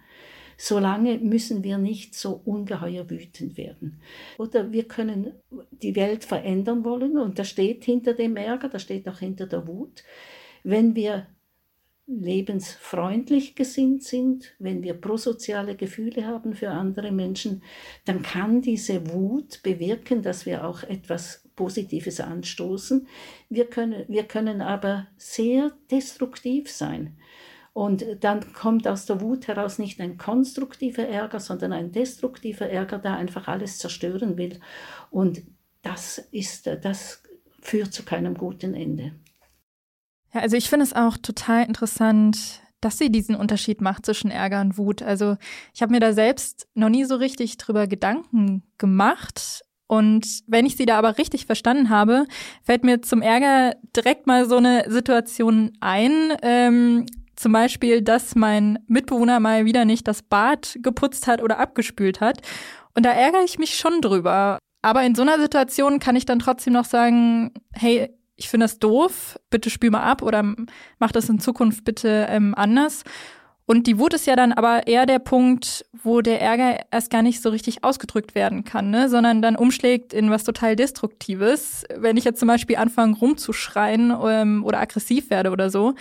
solange 0.56 1.18
müssen 1.18 1.62
wir 1.66 1.78
nicht 1.78 2.16
so 2.16 2.42
ungeheuer 2.46 3.10
wütend 3.10 3.58
werden. 3.58 4.00
Oder 4.38 4.72
wir 4.72 4.86
können 4.86 5.34
die 5.72 5.98
Welt 5.98 6.24
verändern 6.24 6.86
wollen 6.86 7.18
und 7.18 7.40
das 7.40 7.50
steht 7.50 7.84
hinter 7.84 8.14
dem 8.14 8.38
Ärger, 8.38 8.70
das 8.70 8.84
steht 8.84 9.10
auch 9.10 9.20
hinter 9.20 9.48
der 9.48 9.68
Wut. 9.68 10.06
Wenn 10.64 10.96
wir 10.96 11.28
lebensfreundlich 12.08 13.56
gesinnt 13.56 14.04
sind, 14.04 14.56
wenn 14.60 14.82
wir 14.82 14.94
prosoziale 14.94 15.76
Gefühle 15.76 16.26
haben 16.26 16.54
für 16.54 16.70
andere 16.70 17.12
Menschen, 17.12 17.62
dann 18.06 18.22
kann 18.22 18.62
diese 18.62 19.12
Wut 19.12 19.62
bewirken, 19.62 20.22
dass 20.22 20.46
wir 20.46 20.66
auch 20.66 20.84
etwas 20.84 21.44
Positives 21.58 22.22
anstoßen. 22.22 23.08
Wir 23.50 23.66
können, 23.70 24.06
wir 24.08 24.24
können 24.24 24.62
aber 24.62 25.08
sehr 25.18 25.74
destruktiv 25.92 26.72
sein. 26.72 27.18
Und 27.74 28.06
dann 28.22 28.54
kommt 28.54 28.88
aus 28.88 29.06
der 29.06 29.22
Wut 29.22 29.48
heraus 29.48 29.78
nicht 29.78 30.00
ein 30.00 30.18
konstruktiver 30.18 31.08
Ärger, 31.08 31.40
sondern 31.40 31.74
ein 31.74 31.92
destruktiver 31.92 32.68
Ärger, 32.68 33.00
der 33.00 33.18
einfach 33.18 33.48
alles 33.48 33.78
zerstören 33.78 34.38
will. 34.38 34.60
Und 35.12 35.44
das 35.84 36.18
ist, 36.32 36.68
das 36.68 37.22
führt 37.62 37.94
zu 37.94 38.04
keinem 38.04 38.34
guten 38.34 38.74
Ende. 38.74 39.12
Ja, 40.34 40.42
also 40.42 40.58
ich 40.58 40.70
finde 40.70 40.84
es 40.86 40.94
auch 40.94 41.18
total 41.18 41.66
interessant, 41.66 42.62
dass 42.82 42.98
sie 42.98 43.12
diesen 43.12 43.36
Unterschied 43.36 43.82
macht 43.82 44.06
zwischen 44.06 44.30
Ärger 44.30 44.62
und 44.62 44.78
Wut. 44.78 45.02
Also 45.02 45.38
ich 45.74 45.82
habe 45.82 45.92
mir 45.92 46.00
da 46.00 46.14
selbst 46.14 46.68
noch 46.74 46.90
nie 46.90 47.06
so 47.06 47.16
richtig 47.16 47.58
drüber 47.58 47.88
Gedanken 47.88 48.64
gemacht. 48.78 49.62
Und 49.88 50.42
wenn 50.48 50.66
ich 50.66 50.76
sie 50.76 50.86
da 50.86 50.98
aber 50.98 51.18
richtig 51.18 51.46
verstanden 51.46 51.90
habe, 51.90 52.26
fällt 52.62 52.84
mir 52.84 53.02
zum 53.02 53.22
Ärger 53.22 53.76
direkt 53.96 54.28
mal 54.28 54.48
so 54.48 54.58
eine 54.58 54.84
Situation 54.92 55.72
ein. 55.80 56.34
Ähm, 56.42 57.06
zum 57.36 57.52
Beispiel, 57.52 58.02
dass 58.02 58.36
mein 58.36 58.80
Mitbewohner 58.88 59.40
mal 59.40 59.66
wieder 59.66 59.86
nicht 59.86 60.08
das 60.08 60.24
Bad 60.24 60.78
geputzt 60.82 61.28
hat 61.28 61.42
oder 61.42 61.60
abgespült 61.60 62.20
hat. 62.20 62.42
Und 62.96 63.06
da 63.06 63.12
ärgere 63.12 63.44
ich 63.44 63.60
mich 63.60 63.78
schon 63.78 64.02
drüber. 64.02 64.60
Aber 64.82 65.04
in 65.04 65.16
so 65.16 65.22
einer 65.22 65.40
Situation 65.40 66.00
kann 66.00 66.16
ich 66.16 66.26
dann 66.26 66.40
trotzdem 66.40 66.74
noch 66.74 66.86
sagen, 66.86 67.52
hey, 67.74 68.10
ich 68.38 68.50
finde 68.50 68.66
das 68.66 68.80
doof, 68.80 69.40
bitte 69.50 69.70
spül 69.70 69.90
mal 69.90 70.04
ab 70.04 70.22
oder 70.22 70.56
mach 71.00 71.12
das 71.12 71.28
in 71.28 71.40
Zukunft 71.40 71.84
bitte 71.84 72.28
ähm, 72.30 72.54
anders. 72.56 73.04
Und 73.66 73.86
die 73.86 74.00
Wut 74.00 74.14
ist 74.14 74.26
ja 74.26 74.38
dann 74.38 74.54
aber 74.54 74.88
eher 74.88 75.06
der 75.06 75.20
Punkt, 75.20 75.86
wo 75.92 76.22
der 76.22 76.42
Ärger 76.42 76.80
erst 76.90 77.10
gar 77.10 77.22
nicht 77.22 77.42
so 77.42 77.50
richtig 77.50 77.84
ausgedrückt 77.84 78.34
werden 78.34 78.64
kann, 78.64 78.92
ne? 78.92 79.10
sondern 79.10 79.42
dann 79.42 79.58
umschlägt 79.58 80.14
in 80.14 80.32
was 80.32 80.46
total 80.46 80.78
Destruktives. 80.78 81.84
Wenn 81.94 82.16
ich 82.16 82.24
jetzt 82.24 82.40
zum 82.40 82.48
Beispiel 82.48 82.78
anfange 82.78 83.18
rumzuschreien 83.18 84.16
ähm, 84.24 84.64
oder 84.64 84.80
aggressiv 84.80 85.30
werde 85.30 85.52
oder 85.52 85.70
so. 85.70 85.96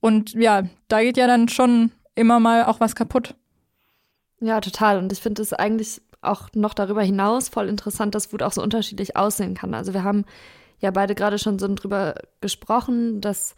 Und 0.00 0.32
ja, 0.32 0.62
da 0.86 1.02
geht 1.02 1.18
ja 1.18 1.26
dann 1.26 1.48
schon 1.48 1.90
immer 2.14 2.40
mal 2.40 2.64
auch 2.64 2.80
was 2.80 2.94
kaputt. 2.94 3.34
Ja, 4.40 4.60
total. 4.60 4.98
Und 4.98 5.12
ich 5.12 5.20
finde 5.20 5.42
es 5.42 5.52
eigentlich 5.52 6.00
auch 6.22 6.48
noch 6.54 6.72
darüber 6.72 7.02
hinaus 7.02 7.50
voll 7.50 7.68
interessant, 7.68 8.14
dass 8.14 8.32
Wut 8.32 8.42
auch 8.42 8.52
so 8.52 8.62
unterschiedlich 8.62 9.16
aussehen 9.16 9.54
kann. 9.54 9.74
Also 9.74 9.92
wir 9.92 10.04
haben 10.04 10.24
ja 10.80 10.90
beide 10.90 11.14
gerade 11.14 11.38
schon 11.38 11.58
so 11.58 11.68
drüber 11.74 12.14
gesprochen, 12.40 13.20
dass 13.20 13.54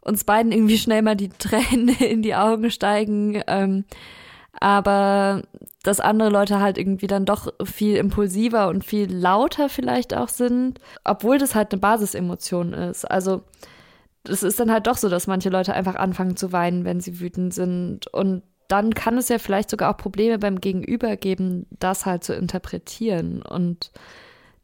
uns 0.00 0.24
beiden 0.24 0.52
irgendwie 0.52 0.78
schnell 0.78 1.02
mal 1.02 1.16
die 1.16 1.28
Tränen 1.28 1.88
in 2.00 2.22
die 2.22 2.34
Augen 2.34 2.70
steigen. 2.70 3.42
Ähm, 3.46 3.84
aber 4.60 5.42
dass 5.82 6.00
andere 6.00 6.30
Leute 6.30 6.60
halt 6.60 6.78
irgendwie 6.78 7.06
dann 7.06 7.24
doch 7.24 7.52
viel 7.64 7.96
impulsiver 7.96 8.68
und 8.68 8.84
viel 8.84 9.12
lauter 9.14 9.68
vielleicht 9.68 10.14
auch 10.14 10.28
sind, 10.28 10.80
obwohl 11.04 11.38
das 11.38 11.54
halt 11.54 11.72
eine 11.72 11.80
Basisemotion 11.80 12.72
ist. 12.72 13.04
Also 13.04 13.42
es 14.24 14.42
ist 14.42 14.58
dann 14.58 14.70
halt 14.72 14.86
doch 14.86 14.96
so, 14.96 15.08
dass 15.08 15.26
manche 15.26 15.48
Leute 15.48 15.74
einfach 15.74 15.94
anfangen 15.94 16.36
zu 16.36 16.52
weinen, 16.52 16.84
wenn 16.84 17.00
sie 17.00 17.20
wütend 17.20 17.54
sind. 17.54 18.08
Und 18.08 18.42
dann 18.66 18.94
kann 18.94 19.16
es 19.16 19.28
ja 19.28 19.38
vielleicht 19.38 19.70
sogar 19.70 19.92
auch 19.92 19.96
Probleme 19.96 20.38
beim 20.38 20.60
Gegenüber 20.60 21.16
geben, 21.16 21.66
das 21.70 22.04
halt 22.04 22.24
zu 22.24 22.34
interpretieren. 22.34 23.42
Und 23.42 23.92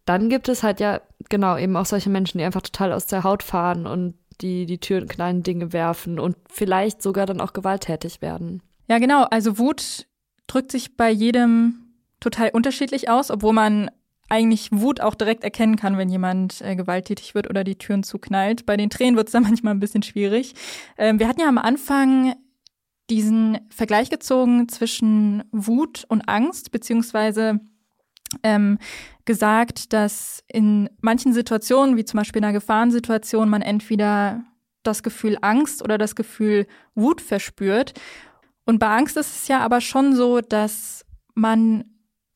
dann 0.04 0.28
gibt 0.28 0.48
es 0.48 0.62
halt 0.62 0.80
ja, 0.80 1.00
genau, 1.28 1.56
eben 1.56 1.76
auch 1.76 1.86
solche 1.86 2.10
Menschen, 2.10 2.38
die 2.38 2.44
einfach 2.44 2.62
total 2.62 2.92
aus 2.92 3.06
der 3.06 3.24
Haut 3.24 3.42
fahren 3.42 3.86
und 3.86 4.14
die 4.40 4.66
die 4.66 4.78
Tür 4.78 4.98
in 4.98 5.08
kleinen 5.08 5.42
Dinge 5.42 5.72
werfen 5.72 6.18
und 6.18 6.36
vielleicht 6.50 7.02
sogar 7.02 7.26
dann 7.26 7.40
auch 7.40 7.52
gewalttätig 7.52 8.20
werden. 8.20 8.62
Ja, 8.88 8.98
genau. 8.98 9.24
Also 9.24 9.58
Wut 9.58 10.06
drückt 10.46 10.72
sich 10.72 10.96
bei 10.96 11.10
jedem 11.10 11.94
total 12.20 12.50
unterschiedlich 12.50 13.08
aus, 13.08 13.30
obwohl 13.30 13.52
man 13.52 13.90
eigentlich 14.28 14.70
Wut 14.72 15.00
auch 15.00 15.14
direkt 15.14 15.44
erkennen 15.44 15.76
kann, 15.76 15.98
wenn 15.98 16.08
jemand 16.08 16.60
äh, 16.62 16.74
gewalttätig 16.76 17.34
wird 17.34 17.48
oder 17.48 17.62
die 17.62 17.76
Türen 17.76 18.02
zuknallt. 18.02 18.66
Bei 18.66 18.76
den 18.76 18.90
Tränen 18.90 19.16
wird 19.16 19.28
es 19.28 19.32
dann 19.32 19.42
manchmal 19.44 19.74
ein 19.74 19.80
bisschen 19.80 20.02
schwierig. 20.02 20.54
Ähm, 20.96 21.18
wir 21.18 21.28
hatten 21.28 21.40
ja 21.40 21.48
am 21.48 21.58
Anfang 21.58 22.34
diesen 23.10 23.58
Vergleich 23.68 24.08
gezogen 24.08 24.68
zwischen 24.68 25.44
Wut 25.52 26.04
und 26.08 26.22
Angst, 26.22 26.70
beziehungsweise 26.70 27.60
ähm, 28.42 28.78
gesagt, 29.24 29.92
dass 29.92 30.42
in 30.48 30.90
manchen 31.00 31.32
Situationen, 31.32 31.96
wie 31.96 32.04
zum 32.04 32.18
Beispiel 32.18 32.40
in 32.40 32.44
einer 32.44 32.52
Gefahrensituation, 32.52 33.48
man 33.48 33.62
entweder 33.62 34.44
das 34.82 35.02
Gefühl 35.02 35.38
Angst 35.40 35.82
oder 35.82 35.98
das 35.98 36.14
Gefühl 36.14 36.66
Wut 36.94 37.20
verspürt. 37.20 37.94
Und 38.66 38.78
bei 38.78 38.88
Angst 38.88 39.16
ist 39.16 39.34
es 39.42 39.48
ja 39.48 39.60
aber 39.60 39.80
schon 39.80 40.14
so, 40.14 40.40
dass 40.40 41.04
man 41.34 41.84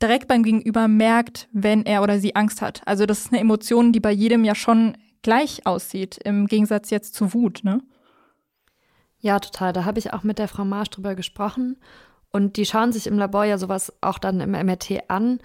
direkt 0.00 0.28
beim 0.28 0.43
Gegenüber 0.43 0.88
merkt, 0.88 1.49
wenn 1.52 1.85
er 1.85 2.02
oder 2.02 2.19
sie 2.19 2.37
Angst 2.37 2.62
hat. 2.62 2.83
Also 2.87 3.07
das 3.07 3.21
ist 3.21 3.33
eine 3.33 3.40
Emotion, 3.40 3.93
die 3.93 4.00
bei 4.00 4.12
jedem 4.12 4.45
ja 4.45 4.55
schon 4.55 4.97
gleich 5.23 5.67
aussieht, 5.67 6.19
im 6.25 6.47
Gegensatz 6.47 6.90
jetzt 6.90 7.14
zu 7.14 7.35
Wut, 7.35 7.61
ne? 7.64 7.81
Ja, 9.21 9.40
total. 9.40 9.73
Da 9.73 9.85
habe 9.85 9.99
ich 9.99 10.12
auch 10.12 10.23
mit 10.23 10.38
der 10.38 10.47
Frau 10.47 10.64
Marsch 10.64 10.90
drüber 10.90 11.17
gesprochen. 11.17 11.76
Und 12.31 12.57
die 12.57 12.67
schauen 12.67 12.93
sich 12.93 13.09
im 13.09 13.19
Labor 13.19 13.45
ja 13.45 13.59
sowas 13.59 13.93
auch 14.00 14.19
dann 14.19 14.40
im 14.40 14.52
MRT 14.52 15.09
an 15.11 15.40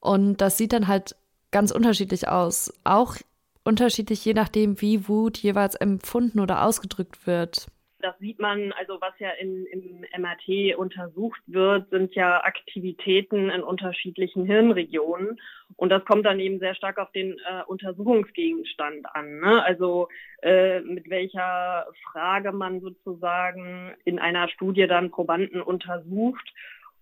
und 0.00 0.40
das 0.40 0.58
sieht 0.58 0.72
dann 0.72 0.88
halt 0.88 1.16
ganz 1.50 1.70
unterschiedlich 1.70 2.28
aus. 2.28 2.72
Auch 2.84 3.16
unterschiedlich 3.64 4.24
je 4.24 4.34
nachdem, 4.34 4.80
wie 4.80 5.08
Wut 5.08 5.38
jeweils 5.38 5.74
empfunden 5.74 6.40
oder 6.40 6.64
ausgedrückt 6.64 7.26
wird. 7.26 7.66
Das 8.00 8.16
sieht 8.18 8.38
man, 8.38 8.72
also 8.72 9.00
was 9.00 9.18
ja 9.18 9.30
in, 9.30 9.64
im 9.66 10.04
MRT 10.16 10.76
untersucht 10.76 11.40
wird, 11.46 11.88
sind 11.90 12.14
ja 12.14 12.44
Aktivitäten 12.44 13.50
in 13.50 13.62
unterschiedlichen 13.62 14.44
Hirnregionen. 14.44 15.40
Und 15.76 15.88
das 15.88 16.04
kommt 16.04 16.26
dann 16.26 16.38
eben 16.38 16.58
sehr 16.58 16.74
stark 16.74 16.98
auf 16.98 17.10
den 17.12 17.32
äh, 17.32 17.62
Untersuchungsgegenstand 17.66 19.06
an. 19.14 19.40
Ne? 19.40 19.64
Also 19.64 20.08
äh, 20.42 20.80
mit 20.80 21.08
welcher 21.08 21.86
Frage 22.12 22.52
man 22.52 22.80
sozusagen 22.80 23.94
in 24.04 24.18
einer 24.18 24.48
Studie 24.50 24.86
dann 24.86 25.10
Probanden 25.10 25.62
untersucht 25.62 26.52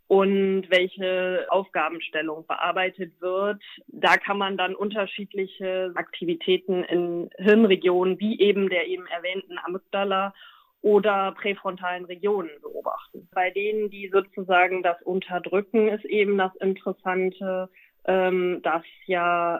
und 0.07 0.67
welche 0.69 1.47
Aufgabenstellung 1.49 2.47
bearbeitet 2.47 3.13
wird. 3.21 3.63
Da 3.89 4.17
kann 4.17 4.39
man 4.39 4.57
dann 4.57 4.75
unterschiedliche 4.75 5.93
Aktivitäten 5.95 6.85
in 6.85 7.31
Hirnregionen 7.39 8.19
wie 8.19 8.39
eben 8.41 8.69
der 8.69 8.87
eben 8.87 9.07
erwähnten 9.07 9.59
Amygdala 9.65 10.35
oder 10.83 11.33
präfrontalen 11.33 12.05
Regionen 12.05 12.51
beobachten. 12.61 13.27
Bei 13.33 13.51
denen, 13.51 13.89
die 13.89 14.11
sozusagen 14.13 14.83
das 14.83 15.01
unterdrücken, 15.03 15.89
ist 15.89 16.05
eben 16.05 16.37
das 16.37 16.55
Interessante, 16.57 17.71
ähm, 18.07 18.61
dass 18.63 18.83
ja 19.07 19.57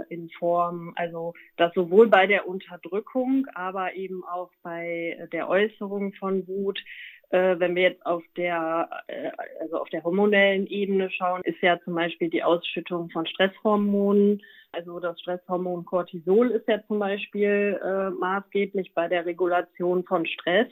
äh, 0.00 0.12
in 0.12 0.28
Form, 0.30 0.92
also 0.96 1.34
dass 1.56 1.72
sowohl 1.74 2.08
bei 2.08 2.26
der 2.26 2.48
Unterdrückung, 2.48 3.46
aber 3.54 3.94
eben 3.94 4.24
auch 4.24 4.50
bei 4.64 5.28
der 5.30 5.48
Äußerung 5.48 6.12
von 6.14 6.48
Wut 6.48 6.80
äh, 7.30 7.58
wenn 7.58 7.74
wir 7.74 7.82
jetzt 7.82 8.04
auf 8.06 8.22
der, 8.36 8.88
äh, 9.08 9.30
also 9.60 9.78
auf 9.78 9.88
der 9.88 10.04
hormonellen 10.04 10.66
Ebene 10.66 11.10
schauen, 11.10 11.42
ist 11.44 11.60
ja 11.60 11.78
zum 11.84 11.94
Beispiel 11.94 12.30
die 12.30 12.42
Ausschüttung 12.42 13.10
von 13.10 13.26
Stresshormonen. 13.26 14.42
Also 14.72 15.00
das 15.00 15.20
Stresshormon 15.20 15.84
Cortisol 15.84 16.50
ist 16.50 16.68
ja 16.68 16.80
zum 16.86 16.98
Beispiel 16.98 17.80
äh, 17.82 18.10
maßgeblich 18.10 18.92
bei 18.94 19.08
der 19.08 19.26
Regulation 19.26 20.04
von 20.04 20.26
Stress. 20.26 20.68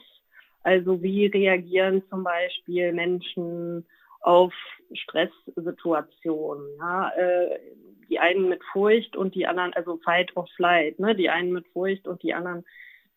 Also 0.63 1.01
wie 1.03 1.27
reagieren 1.27 2.03
zum 2.09 2.23
Beispiel 2.23 2.93
Menschen 2.93 3.85
auf 4.21 4.53
Stresssituationen. 4.93 6.65
Ja? 6.79 7.09
Äh, 7.09 7.59
die 8.09 8.19
einen 8.19 8.49
mit 8.49 8.63
Furcht 8.71 9.17
und 9.17 9.35
die 9.35 9.47
anderen, 9.47 9.73
also 9.73 9.97
Fight 9.97 10.35
or 10.35 10.47
Flight, 10.55 10.99
ne? 10.99 11.15
die 11.15 11.29
einen 11.29 11.51
mit 11.51 11.67
Furcht 11.69 12.07
und 12.07 12.23
die 12.23 12.33
anderen 12.33 12.63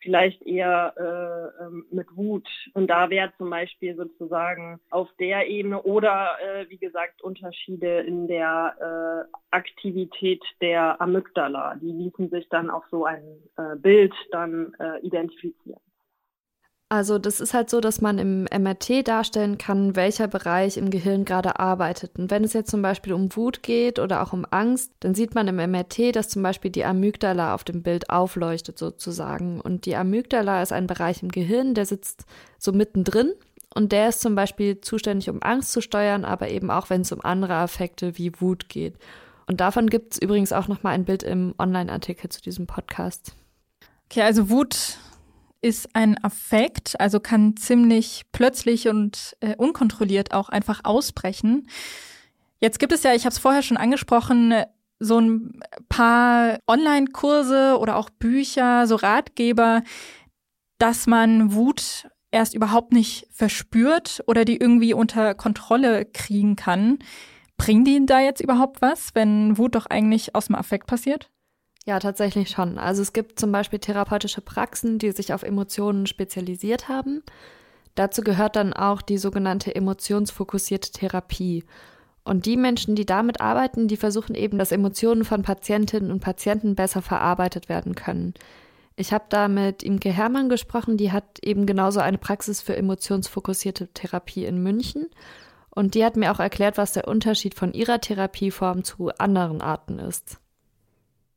vielleicht 0.00 0.42
eher 0.42 0.94
äh, 0.96 1.64
ähm, 1.64 1.86
mit 1.90 2.16
Wut. 2.16 2.48
Und 2.74 2.88
da 2.88 3.10
wäre 3.10 3.32
zum 3.38 3.50
Beispiel 3.50 3.96
sozusagen 3.96 4.80
auf 4.90 5.08
der 5.18 5.48
Ebene 5.48 5.82
oder 5.82 6.36
äh, 6.42 6.68
wie 6.68 6.78
gesagt 6.78 7.22
Unterschiede 7.22 8.00
in 8.00 8.28
der 8.28 9.26
äh, 9.30 9.36
Aktivität 9.50 10.42
der 10.60 11.00
Amygdala. 11.00 11.76
Die 11.76 11.92
ließen 11.92 12.30
sich 12.30 12.48
dann 12.48 12.70
auf 12.70 12.84
so 12.90 13.04
ein 13.04 13.24
äh, 13.56 13.76
Bild 13.76 14.14
dann 14.30 14.74
äh, 14.78 14.98
identifizieren. 15.00 15.80
Also 16.90 17.18
das 17.18 17.40
ist 17.40 17.52
halt 17.52 17.68
so, 17.68 17.80
dass 17.80 18.00
man 18.00 18.18
im 18.18 18.44
MRT 18.44 19.06
darstellen 19.06 19.58
kann, 19.58 19.94
welcher 19.94 20.26
Bereich 20.26 20.78
im 20.78 20.88
Gehirn 20.88 21.26
gerade 21.26 21.60
arbeitet. 21.60 22.18
Und 22.18 22.30
wenn 22.30 22.44
es 22.44 22.54
jetzt 22.54 22.70
zum 22.70 22.80
Beispiel 22.80 23.12
um 23.12 23.34
Wut 23.36 23.62
geht 23.62 23.98
oder 23.98 24.22
auch 24.22 24.32
um 24.32 24.46
Angst, 24.50 24.92
dann 25.00 25.14
sieht 25.14 25.34
man 25.34 25.48
im 25.48 25.56
MRT, 25.56 26.16
dass 26.16 26.30
zum 26.30 26.42
Beispiel 26.42 26.70
die 26.70 26.86
Amygdala 26.86 27.54
auf 27.54 27.62
dem 27.62 27.82
Bild 27.82 28.08
aufleuchtet 28.08 28.78
sozusagen. 28.78 29.60
Und 29.60 29.84
die 29.84 29.96
Amygdala 29.96 30.62
ist 30.62 30.72
ein 30.72 30.86
Bereich 30.86 31.22
im 31.22 31.28
Gehirn, 31.28 31.74
der 31.74 31.84
sitzt 31.84 32.24
so 32.58 32.72
mittendrin. 32.72 33.32
Und 33.74 33.92
der 33.92 34.08
ist 34.08 34.22
zum 34.22 34.34
Beispiel 34.34 34.80
zuständig, 34.80 35.28
um 35.28 35.42
Angst 35.42 35.72
zu 35.72 35.82
steuern, 35.82 36.24
aber 36.24 36.48
eben 36.48 36.70
auch, 36.70 36.88
wenn 36.88 37.02
es 37.02 37.12
um 37.12 37.22
andere 37.22 37.54
Affekte 37.54 38.16
wie 38.16 38.32
Wut 38.40 38.70
geht. 38.70 38.94
Und 39.46 39.60
davon 39.60 39.90
gibt 39.90 40.14
es 40.14 40.22
übrigens 40.22 40.52
auch 40.54 40.68
nochmal 40.68 40.94
ein 40.94 41.04
Bild 41.04 41.22
im 41.22 41.54
Online-Artikel 41.58 42.30
zu 42.30 42.40
diesem 42.40 42.66
Podcast. 42.66 43.34
Okay, 44.10 44.22
also 44.22 44.48
Wut 44.48 44.96
ist 45.60 45.88
ein 45.94 46.22
Affekt, 46.22 47.00
also 47.00 47.20
kann 47.20 47.56
ziemlich 47.56 48.22
plötzlich 48.32 48.88
und 48.88 49.36
äh, 49.40 49.56
unkontrolliert 49.56 50.32
auch 50.32 50.48
einfach 50.48 50.80
ausbrechen. 50.84 51.68
Jetzt 52.60 52.78
gibt 52.78 52.92
es 52.92 53.02
ja, 53.02 53.14
ich 53.14 53.24
habe 53.24 53.32
es 53.32 53.38
vorher 53.38 53.62
schon 53.62 53.76
angesprochen, 53.76 54.54
so 55.00 55.20
ein 55.20 55.60
paar 55.88 56.58
Online-Kurse 56.66 57.78
oder 57.78 57.96
auch 57.96 58.10
Bücher, 58.10 58.86
so 58.86 58.96
Ratgeber, 58.96 59.82
dass 60.78 61.06
man 61.06 61.52
Wut 61.52 62.08
erst 62.30 62.54
überhaupt 62.54 62.92
nicht 62.92 63.26
verspürt 63.32 64.22
oder 64.26 64.44
die 64.44 64.56
irgendwie 64.56 64.92
unter 64.92 65.34
Kontrolle 65.34 66.04
kriegen 66.04 66.56
kann. 66.56 66.98
Bringen 67.56 67.84
die 67.84 68.04
da 68.06 68.20
jetzt 68.20 68.40
überhaupt 68.40 68.82
was, 68.82 69.10
wenn 69.14 69.58
Wut 69.58 69.74
doch 69.74 69.86
eigentlich 69.86 70.34
aus 70.34 70.46
dem 70.46 70.54
Affekt 70.54 70.86
passiert? 70.86 71.30
Ja, 71.88 71.98
tatsächlich 72.00 72.50
schon. 72.50 72.76
Also 72.76 73.00
es 73.00 73.14
gibt 73.14 73.40
zum 73.40 73.50
Beispiel 73.50 73.78
therapeutische 73.78 74.42
Praxen, 74.42 74.98
die 74.98 75.10
sich 75.10 75.32
auf 75.32 75.42
Emotionen 75.42 76.04
spezialisiert 76.04 76.90
haben. 76.90 77.22
Dazu 77.94 78.20
gehört 78.20 78.56
dann 78.56 78.74
auch 78.74 79.00
die 79.00 79.16
sogenannte 79.16 79.74
emotionsfokussierte 79.74 80.92
Therapie. 80.92 81.64
Und 82.24 82.44
die 82.44 82.58
Menschen, 82.58 82.94
die 82.94 83.06
damit 83.06 83.40
arbeiten, 83.40 83.88
die 83.88 83.96
versuchen 83.96 84.34
eben, 84.34 84.58
dass 84.58 84.70
Emotionen 84.70 85.24
von 85.24 85.40
Patientinnen 85.40 86.10
und 86.10 86.20
Patienten 86.20 86.74
besser 86.74 87.00
verarbeitet 87.00 87.70
werden 87.70 87.94
können. 87.94 88.34
Ich 88.96 89.14
habe 89.14 89.24
da 89.30 89.48
mit 89.48 89.82
Imke 89.82 90.10
Hermann 90.10 90.50
gesprochen, 90.50 90.98
die 90.98 91.10
hat 91.10 91.38
eben 91.42 91.64
genauso 91.64 92.00
eine 92.00 92.18
Praxis 92.18 92.60
für 92.60 92.76
emotionsfokussierte 92.76 93.88
Therapie 93.94 94.44
in 94.44 94.62
München. 94.62 95.06
Und 95.70 95.94
die 95.94 96.04
hat 96.04 96.18
mir 96.18 96.32
auch 96.32 96.40
erklärt, 96.40 96.76
was 96.76 96.92
der 96.92 97.08
Unterschied 97.08 97.54
von 97.54 97.72
ihrer 97.72 97.98
Therapieform 97.98 98.84
zu 98.84 99.08
anderen 99.16 99.62
Arten 99.62 99.98
ist. 99.98 100.38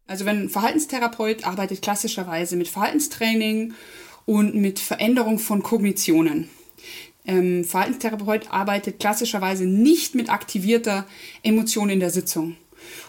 Also 0.08 0.26
wenn 0.26 0.44
ein 0.44 0.50
Verhaltenstherapeut 0.50 1.46
arbeitet 1.46 1.82
klassischerweise 1.82 2.56
mit 2.56 2.68
Verhaltenstraining 2.68 3.74
und 4.26 4.56
mit 4.56 4.80
Veränderung 4.80 5.40
von 5.40 5.64
Kognitionen. 5.64 6.50
Ähm, 7.26 7.64
Verhaltenstherapeut 7.64 8.52
arbeitet 8.52 9.00
klassischerweise 9.00 9.66
nicht 9.66 10.16
mit 10.16 10.30
aktivierter 10.30 11.06
Emotion 11.44 11.90
in 11.90 12.00
der 12.00 12.10
Sitzung. 12.10 12.56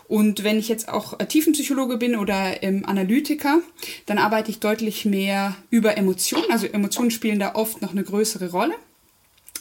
Und 0.06 0.44
wenn 0.44 0.58
ich 0.58 0.68
jetzt 0.68 0.88
auch 0.88 1.16
Tiefenpsychologe 1.16 1.96
bin 1.96 2.16
oder 2.16 2.62
ähm, 2.62 2.84
Analytiker, 2.84 3.60
dann 4.06 4.18
arbeite 4.18 4.50
ich 4.50 4.60
deutlich 4.60 5.06
mehr 5.06 5.56
über 5.70 5.96
Emotionen. 5.96 6.50
Also 6.50 6.66
Emotionen 6.66 7.10
spielen 7.10 7.38
da 7.38 7.54
oft 7.54 7.80
noch 7.80 7.92
eine 7.92 8.04
größere 8.04 8.50
Rolle. 8.50 8.74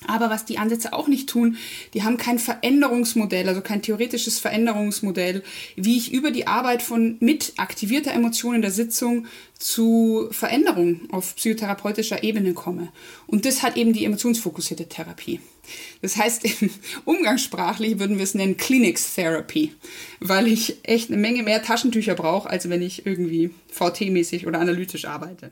Aber 0.07 0.31
was 0.31 0.45
die 0.45 0.57
Ansätze 0.57 0.93
auch 0.93 1.07
nicht 1.07 1.29
tun, 1.29 1.57
die 1.93 2.03
haben 2.03 2.17
kein 2.17 2.39
Veränderungsmodell, 2.39 3.47
also 3.47 3.61
kein 3.61 3.83
theoretisches 3.83 4.39
Veränderungsmodell, 4.39 5.43
wie 5.75 5.97
ich 5.97 6.11
über 6.11 6.31
die 6.31 6.47
Arbeit 6.47 6.81
von 6.81 7.17
mit 7.19 7.53
aktivierter 7.57 8.11
Emotion 8.11 8.55
in 8.55 8.63
der 8.63 8.71
Sitzung 8.71 9.27
zu 9.59 10.27
Veränderungen 10.31 11.07
auf 11.11 11.35
psychotherapeutischer 11.35 12.23
Ebene 12.23 12.53
komme. 12.53 12.91
Und 13.27 13.45
das 13.45 13.61
hat 13.61 13.77
eben 13.77 13.93
die 13.93 14.05
emotionsfokussierte 14.05 14.89
Therapie. 14.89 15.39
Das 16.01 16.17
heißt, 16.17 16.47
umgangssprachlich 17.05 17.99
würden 17.99 18.17
wir 18.17 18.23
es 18.23 18.33
nennen 18.33 18.57
Clinics 18.57 19.13
Therapy, 19.13 19.75
weil 20.19 20.47
ich 20.47 20.77
echt 20.81 21.11
eine 21.11 21.21
Menge 21.21 21.43
mehr 21.43 21.61
Taschentücher 21.61 22.15
brauche, 22.15 22.49
als 22.49 22.69
wenn 22.69 22.81
ich 22.81 23.05
irgendwie 23.05 23.51
VT-mäßig 23.71 24.47
oder 24.47 24.59
analytisch 24.59 25.05
arbeite. 25.05 25.51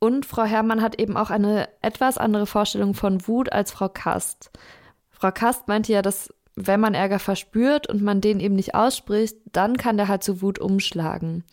Und 0.00 0.26
Frau 0.26 0.44
Herrmann 0.44 0.82
hat 0.82 1.00
eben 1.00 1.16
auch 1.16 1.30
eine 1.30 1.68
etwas 1.82 2.18
andere 2.18 2.46
Vorstellung 2.46 2.94
von 2.94 3.26
Wut 3.26 3.52
als 3.52 3.72
Frau 3.72 3.88
Kast. 3.88 4.50
Frau 5.10 5.32
Kast 5.32 5.66
meinte 5.66 5.92
ja, 5.92 6.02
dass 6.02 6.32
wenn 6.54 6.80
man 6.80 6.94
Ärger 6.94 7.18
verspürt 7.18 7.88
und 7.88 8.02
man 8.02 8.20
den 8.20 8.40
eben 8.40 8.56
nicht 8.56 8.74
ausspricht, 8.74 9.36
dann 9.52 9.76
kann 9.76 9.96
der 9.96 10.08
halt 10.08 10.24
zu 10.24 10.42
Wut 10.42 10.58
umschlagen. 10.58 11.44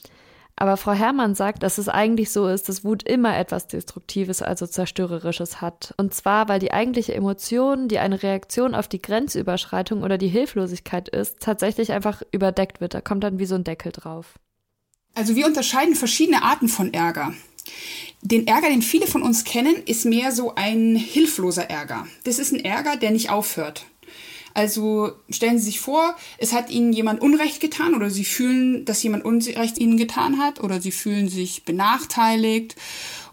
Aber 0.57 0.77
Frau 0.77 0.93
Herrmann 0.93 1.35
sagt, 1.35 1.63
dass 1.63 1.77
es 1.77 1.89
eigentlich 1.89 2.31
so 2.31 2.47
ist, 2.47 2.69
dass 2.69 2.85
Wut 2.85 3.03
immer 3.03 3.37
etwas 3.37 3.67
Destruktives, 3.67 4.41
also 4.41 4.65
Zerstörerisches 4.65 5.59
hat. 5.59 5.93
Und 5.97 6.13
zwar, 6.13 6.47
weil 6.47 6.59
die 6.59 6.71
eigentliche 6.71 7.13
Emotion, 7.13 7.89
die 7.89 7.99
eine 7.99 8.23
Reaktion 8.23 8.73
auf 8.73 8.87
die 8.87 9.01
Grenzüberschreitung 9.01 10.01
oder 10.01 10.17
die 10.17 10.29
Hilflosigkeit 10.29 11.09
ist, 11.09 11.41
tatsächlich 11.41 11.91
einfach 11.91 12.21
überdeckt 12.31 12.79
wird. 12.79 12.93
Da 12.93 13.01
kommt 13.01 13.25
dann 13.25 13.37
wie 13.37 13.45
so 13.45 13.55
ein 13.55 13.65
Deckel 13.65 13.91
drauf. 13.91 14.35
Also 15.13 15.35
wir 15.35 15.45
unterscheiden 15.45 15.95
verschiedene 15.95 16.41
Arten 16.41 16.69
von 16.69 16.93
Ärger. 16.93 17.33
Den 18.21 18.47
Ärger, 18.47 18.69
den 18.69 18.81
viele 18.81 19.07
von 19.07 19.21
uns 19.21 19.43
kennen, 19.43 19.75
ist 19.85 20.05
mehr 20.05 20.31
so 20.31 20.55
ein 20.55 20.95
hilfloser 20.95 21.69
Ärger. 21.69 22.07
Das 22.23 22.39
ist 22.39 22.51
ein 22.51 22.63
Ärger, 22.63 22.97
der 22.97 23.11
nicht 23.11 23.29
aufhört. 23.29 23.85
Also 24.55 25.11
stellen 25.29 25.59
Sie 25.59 25.65
sich 25.65 25.81
vor, 25.81 26.15
es 26.37 26.53
hat 26.53 26.69
Ihnen 26.69 26.93
jemand 26.93 27.21
Unrecht 27.21 27.59
getan 27.59 27.93
oder 27.93 28.09
Sie 28.09 28.23
fühlen, 28.23 28.85
dass 28.85 29.03
jemand 29.03 29.25
Unrecht 29.25 29.77
Ihnen 29.77 29.97
getan 29.97 30.39
hat 30.39 30.63
oder 30.63 30.79
Sie 30.79 30.93
fühlen 30.93 31.27
sich 31.27 31.65
benachteiligt 31.65 32.75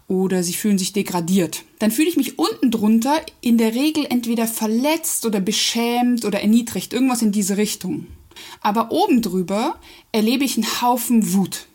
oder 0.09 0.43
Sie 0.43 0.53
fühlen 0.53 0.77
sich 0.77 0.91
degradiert. 0.91 1.63
Dann 1.79 1.91
fühle 1.91 2.09
ich 2.09 2.17
mich 2.17 2.37
unten 2.37 2.71
drunter 2.71 3.21
in 3.39 3.57
der 3.57 3.73
Regel 3.73 4.05
entweder 4.09 4.47
verletzt 4.47 5.25
oder 5.25 5.39
beschämt 5.39 6.25
oder 6.25 6.41
erniedrigt, 6.41 6.91
irgendwas 6.91 7.21
in 7.21 7.31
diese 7.31 7.55
Richtung. 7.55 8.07
Aber 8.59 8.91
oben 8.91 9.21
drüber 9.21 9.79
erlebe 10.11 10.43
ich 10.43 10.57
einen 10.57 10.81
Haufen 10.81 11.33
Wut. 11.33 11.67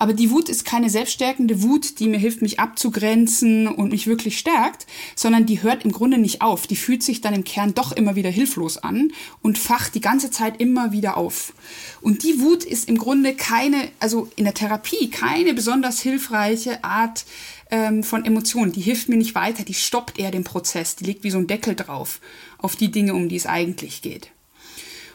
Aber 0.00 0.14
die 0.14 0.30
Wut 0.30 0.48
ist 0.48 0.64
keine 0.64 0.88
selbststärkende 0.88 1.62
Wut, 1.62 2.00
die 2.00 2.08
mir 2.08 2.16
hilft, 2.16 2.40
mich 2.40 2.58
abzugrenzen 2.58 3.68
und 3.68 3.90
mich 3.90 4.06
wirklich 4.06 4.38
stärkt, 4.38 4.86
sondern 5.14 5.44
die 5.44 5.62
hört 5.62 5.84
im 5.84 5.92
Grunde 5.92 6.16
nicht 6.16 6.40
auf. 6.40 6.66
Die 6.66 6.76
fühlt 6.76 7.02
sich 7.02 7.20
dann 7.20 7.34
im 7.34 7.44
Kern 7.44 7.74
doch 7.74 7.92
immer 7.92 8.16
wieder 8.16 8.30
hilflos 8.30 8.78
an 8.78 9.12
und 9.42 9.58
facht 9.58 9.94
die 9.94 10.00
ganze 10.00 10.30
Zeit 10.30 10.58
immer 10.58 10.92
wieder 10.92 11.18
auf. 11.18 11.52
Und 12.00 12.22
die 12.22 12.40
Wut 12.40 12.64
ist 12.64 12.88
im 12.88 12.96
Grunde 12.96 13.34
keine, 13.34 13.90
also 14.00 14.30
in 14.36 14.44
der 14.44 14.54
Therapie 14.54 15.10
keine 15.10 15.52
besonders 15.52 16.00
hilfreiche 16.00 16.82
Art 16.82 17.26
ähm, 17.70 18.02
von 18.02 18.24
Emotionen. 18.24 18.72
Die 18.72 18.80
hilft 18.80 19.10
mir 19.10 19.18
nicht 19.18 19.34
weiter, 19.34 19.64
die 19.64 19.74
stoppt 19.74 20.18
eher 20.18 20.30
den 20.30 20.44
Prozess, 20.44 20.96
die 20.96 21.04
legt 21.04 21.24
wie 21.24 21.30
so 21.30 21.36
ein 21.36 21.46
Deckel 21.46 21.74
drauf 21.74 22.22
auf 22.56 22.74
die 22.74 22.90
Dinge, 22.90 23.12
um 23.12 23.28
die 23.28 23.36
es 23.36 23.44
eigentlich 23.44 24.00
geht. 24.00 24.30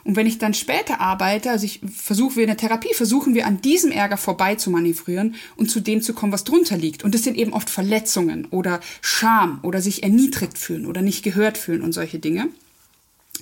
Und 0.05 0.15
wenn 0.15 0.27
ich 0.27 0.37
dann 0.37 0.53
später 0.53 1.01
arbeite, 1.01 1.49
also 1.49 1.65
ich 1.65 1.81
versuche, 1.91 2.35
wir 2.35 2.43
in 2.43 2.49
der 2.49 2.57
Therapie 2.57 2.93
versuchen 2.93 3.33
wir 3.33 3.47
an 3.47 3.59
diesem 3.61 3.91
Ärger 3.91 4.17
vorbei 4.17 4.53
zu 4.53 4.69
manövrieren 4.69 5.33
und 5.57 5.71
zu 5.71 5.79
dem 5.79 6.03
zu 6.03 6.13
kommen, 6.13 6.31
was 6.31 6.43
drunter 6.43 6.77
liegt. 6.77 7.03
Und 7.03 7.15
das 7.15 7.23
sind 7.23 7.35
eben 7.35 7.53
oft 7.53 7.71
Verletzungen 7.71 8.45
oder 8.51 8.81
Scham 9.01 9.59
oder 9.63 9.81
sich 9.81 10.03
erniedrigt 10.03 10.59
fühlen 10.59 10.85
oder 10.85 11.01
nicht 11.01 11.23
gehört 11.23 11.57
fühlen 11.57 11.81
und 11.81 11.91
solche 11.91 12.19
Dinge. 12.19 12.49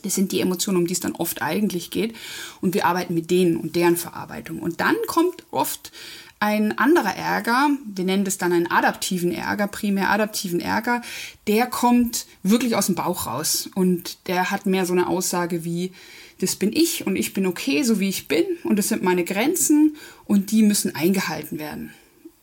Das 0.03 0.15
sind 0.15 0.31
die 0.31 0.39
Emotionen, 0.39 0.77
um 0.77 0.87
die 0.87 0.93
es 0.93 1.01
dann 1.01 1.11
oft 1.11 1.41
eigentlich 1.41 1.91
geht. 1.91 2.15
Und 2.61 2.73
wir 2.73 2.85
arbeiten 2.85 3.13
mit 3.13 3.29
denen 3.29 3.57
und 3.57 3.75
deren 3.75 3.97
Verarbeitung. 3.97 4.59
Und 4.59 4.79
dann 4.79 4.95
kommt 5.05 5.43
oft 5.51 5.91
ein 6.39 6.77
anderer 6.77 7.15
Ärger, 7.15 7.71
wir 7.93 8.05
nennen 8.05 8.25
das 8.25 8.37
dann 8.37 8.53
einen 8.53 8.71
adaptiven 8.71 9.33
Ärger, 9.33 9.67
primär 9.67 10.09
adaptiven 10.09 10.61
Ärger, 10.61 11.01
der 11.47 11.67
kommt 11.67 12.25
wirklich 12.41 12.75
aus 12.75 12.85
dem 12.85 12.95
Bauch 12.95 13.27
raus. 13.27 13.69
Und 13.75 14.17
der 14.27 14.49
hat 14.49 14.65
mehr 14.65 14.85
so 14.85 14.93
eine 14.93 15.07
Aussage 15.07 15.65
wie, 15.65 15.91
das 16.39 16.55
bin 16.55 16.71
ich 16.73 17.05
und 17.05 17.15
ich 17.15 17.33
bin 17.33 17.45
okay, 17.45 17.83
so 17.83 17.99
wie 17.99 18.09
ich 18.09 18.27
bin 18.27 18.45
und 18.63 18.77
das 18.77 18.89
sind 18.89 19.03
meine 19.03 19.23
Grenzen 19.23 19.95
und 20.25 20.51
die 20.51 20.63
müssen 20.63 20.95
eingehalten 20.95 21.59
werden, 21.59 21.93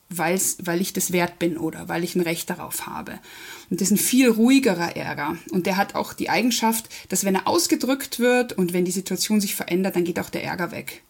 weil's, 0.09 0.59
weil 0.62 0.81
ich 0.81 0.92
das 0.92 1.12
wert 1.12 1.38
bin 1.38 1.57
oder 1.57 1.88
weil 1.88 2.05
ich 2.05 2.14
ein 2.14 2.22
Recht 2.22 2.50
darauf 2.50 2.87
habe. 2.87 3.18
Und 3.70 3.81
das 3.81 3.90
ist 3.90 3.92
ein 3.92 4.05
viel 4.05 4.29
ruhigerer 4.29 4.96
Ärger 4.96 5.37
und 5.50 5.66
der 5.66 5.76
hat 5.76 5.94
auch 5.94 6.12
die 6.12 6.31
Eigenschaft, 6.31 6.88
dass 7.09 7.24
wenn 7.24 7.35
er 7.35 7.46
ausgedrückt 7.46 8.18
wird 8.18 8.53
und 8.53 8.72
wenn 8.72 8.85
die 8.85 8.90
Situation 8.90 9.40
sich 9.40 9.55
verändert, 9.55 9.96
dann 9.96 10.05
geht 10.05 10.18
auch 10.18 10.31
der 10.31 10.44
Ärger 10.44 10.70
weg. 10.70 11.03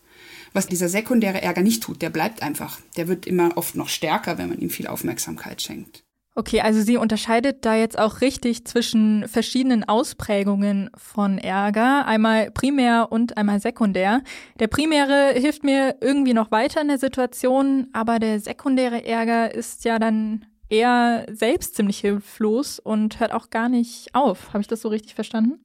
Was 0.53 0.67
dieser 0.67 0.89
sekundäre 0.89 1.43
Ärger 1.43 1.63
nicht 1.63 1.83
tut, 1.83 2.03
der 2.03 2.11
bleibt 2.11 2.43
einfach. 2.43 2.81
Der 2.97 3.07
wird 3.07 3.27
immer 3.27 3.57
oft 3.57 3.77
noch 3.77 3.89
stärker, 3.89 4.37
wenn 4.37 4.49
man 4.49 4.59
ihm 4.59 4.71
viel 4.71 4.89
Aufmerksamkeit 4.89 5.63
schenkt. 5.63 6.03
Okay, 6.37 6.61
also 6.61 6.81
sie 6.81 6.97
unterscheidet 6.97 7.65
da 7.65 7.75
jetzt 7.75 7.99
auch 7.99 8.21
richtig 8.21 8.65
zwischen 8.65 9.27
verschiedenen 9.27 9.89
Ausprägungen 9.89 10.89
von 10.97 11.39
Ärger, 11.39 12.07
einmal 12.07 12.53
primär 12.53 13.09
und 13.11 13.37
einmal 13.37 13.61
sekundär. 13.61 14.23
Der 14.61 14.69
primäre 14.69 15.33
hilft 15.35 15.65
mir 15.65 15.97
irgendwie 16.01 16.33
noch 16.33 16.53
weiter 16.53 16.81
in 16.81 16.89
der 16.89 16.99
Situation, 16.99 17.89
aber 17.93 18.21
der 18.21 18.39
sekundäre 18.39 19.05
Ärger 19.05 19.53
ist 19.53 19.85
ja 19.85 19.99
dann 19.99 20.47
eher 20.69 21.27
selbst 21.31 21.75
ziemlich 21.75 21.99
hilflos 21.99 22.79
und 22.79 23.19
hört 23.19 23.33
auch 23.33 23.51
gar 23.51 23.69
nicht 23.69 24.15
auf. 24.15 24.51
Habe 24.51 24.61
ich 24.61 24.69
das 24.69 24.83
so 24.83 24.89
richtig 24.89 25.17
verstanden? 25.17 25.59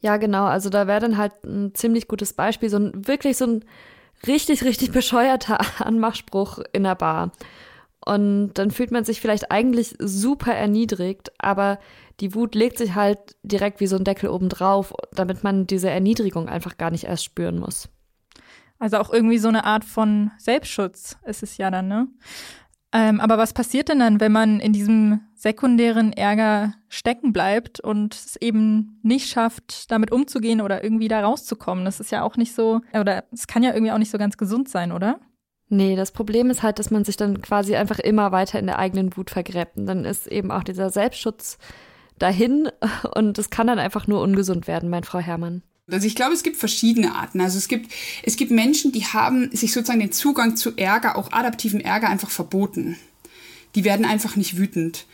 Ja, 0.00 0.16
genau. 0.16 0.44
Also 0.44 0.70
da 0.70 0.86
wäre 0.86 1.00
dann 1.00 1.18
halt 1.18 1.32
ein 1.44 1.74
ziemlich 1.74 2.06
gutes 2.06 2.34
Beispiel, 2.34 2.70
so 2.70 2.76
ein 2.76 3.06
wirklich 3.08 3.36
so 3.36 3.46
ein 3.46 3.64
richtig, 4.26 4.62
richtig 4.62 4.92
bescheuerter 4.92 5.58
Anmachspruch 5.84 6.60
in 6.72 6.84
der 6.84 6.94
Bar. 6.94 7.32
Und 8.04 8.54
dann 8.54 8.70
fühlt 8.70 8.90
man 8.90 9.04
sich 9.04 9.20
vielleicht 9.20 9.50
eigentlich 9.50 9.96
super 9.98 10.52
erniedrigt, 10.52 11.32
aber 11.38 11.78
die 12.20 12.34
Wut 12.34 12.54
legt 12.54 12.76
sich 12.76 12.94
halt 12.94 13.18
direkt 13.42 13.80
wie 13.80 13.86
so 13.86 13.96
ein 13.96 14.04
Deckel 14.04 14.28
oben 14.28 14.50
drauf, 14.50 14.92
damit 15.12 15.42
man 15.42 15.66
diese 15.66 15.88
Erniedrigung 15.88 16.48
einfach 16.48 16.76
gar 16.76 16.90
nicht 16.90 17.04
erst 17.04 17.24
spüren 17.24 17.58
muss. 17.58 17.88
Also 18.78 18.98
auch 18.98 19.10
irgendwie 19.10 19.38
so 19.38 19.48
eine 19.48 19.64
Art 19.64 19.84
von 19.84 20.32
Selbstschutz 20.36 21.16
ist 21.24 21.42
es 21.42 21.56
ja 21.56 21.70
dann, 21.70 21.88
ne? 21.88 22.08
Ähm, 22.92 23.20
aber 23.20 23.38
was 23.38 23.52
passiert 23.52 23.88
denn 23.88 23.98
dann, 23.98 24.20
wenn 24.20 24.30
man 24.30 24.60
in 24.60 24.72
diesem 24.72 25.20
sekundären 25.34 26.12
Ärger 26.12 26.74
stecken 26.88 27.32
bleibt 27.32 27.80
und 27.80 28.14
es 28.14 28.36
eben 28.36 29.00
nicht 29.02 29.28
schafft, 29.28 29.90
damit 29.90 30.12
umzugehen 30.12 30.60
oder 30.60 30.84
irgendwie 30.84 31.08
da 31.08 31.20
rauszukommen? 31.22 31.84
Das 31.84 31.98
ist 31.98 32.12
ja 32.12 32.22
auch 32.22 32.36
nicht 32.36 32.54
so, 32.54 32.82
oder 32.92 33.24
es 33.32 33.48
kann 33.48 33.64
ja 33.64 33.72
irgendwie 33.72 33.90
auch 33.90 33.98
nicht 33.98 34.12
so 34.12 34.18
ganz 34.18 34.36
gesund 34.36 34.68
sein, 34.68 34.92
oder? 34.92 35.18
Nee, 35.74 35.96
das 35.96 36.12
Problem 36.12 36.50
ist 36.50 36.62
halt, 36.62 36.78
dass 36.78 36.92
man 36.92 37.02
sich 37.02 37.16
dann 37.16 37.42
quasi 37.42 37.74
einfach 37.74 37.98
immer 37.98 38.30
weiter 38.30 38.60
in 38.60 38.66
der 38.66 38.78
eigenen 38.78 39.16
Wut 39.16 39.30
vergräbt. 39.30 39.76
Und 39.76 39.86
dann 39.86 40.04
ist 40.04 40.28
eben 40.28 40.52
auch 40.52 40.62
dieser 40.62 40.90
Selbstschutz 40.90 41.58
dahin 42.16 42.68
und 43.16 43.36
es 43.38 43.50
kann 43.50 43.66
dann 43.66 43.80
einfach 43.80 44.06
nur 44.06 44.20
ungesund 44.20 44.68
werden, 44.68 44.88
mein 44.88 45.02
Frau 45.02 45.18
Herrmann. 45.18 45.62
Also 45.90 46.06
ich 46.06 46.14
glaube, 46.14 46.32
es 46.32 46.44
gibt 46.44 46.58
verschiedene 46.58 47.16
Arten. 47.16 47.40
Also 47.40 47.58
es 47.58 47.66
gibt, 47.66 47.92
es 48.22 48.36
gibt 48.36 48.52
Menschen, 48.52 48.92
die 48.92 49.04
haben 49.04 49.50
sich 49.50 49.72
sozusagen 49.72 49.98
den 49.98 50.12
Zugang 50.12 50.56
zu 50.56 50.76
Ärger, 50.76 51.18
auch 51.18 51.32
adaptiven 51.32 51.80
Ärger, 51.80 52.08
einfach 52.08 52.30
verboten. 52.30 52.96
Die 53.74 53.82
werden 53.82 54.06
einfach 54.06 54.36
nicht 54.36 54.56
wütend. 54.56 55.06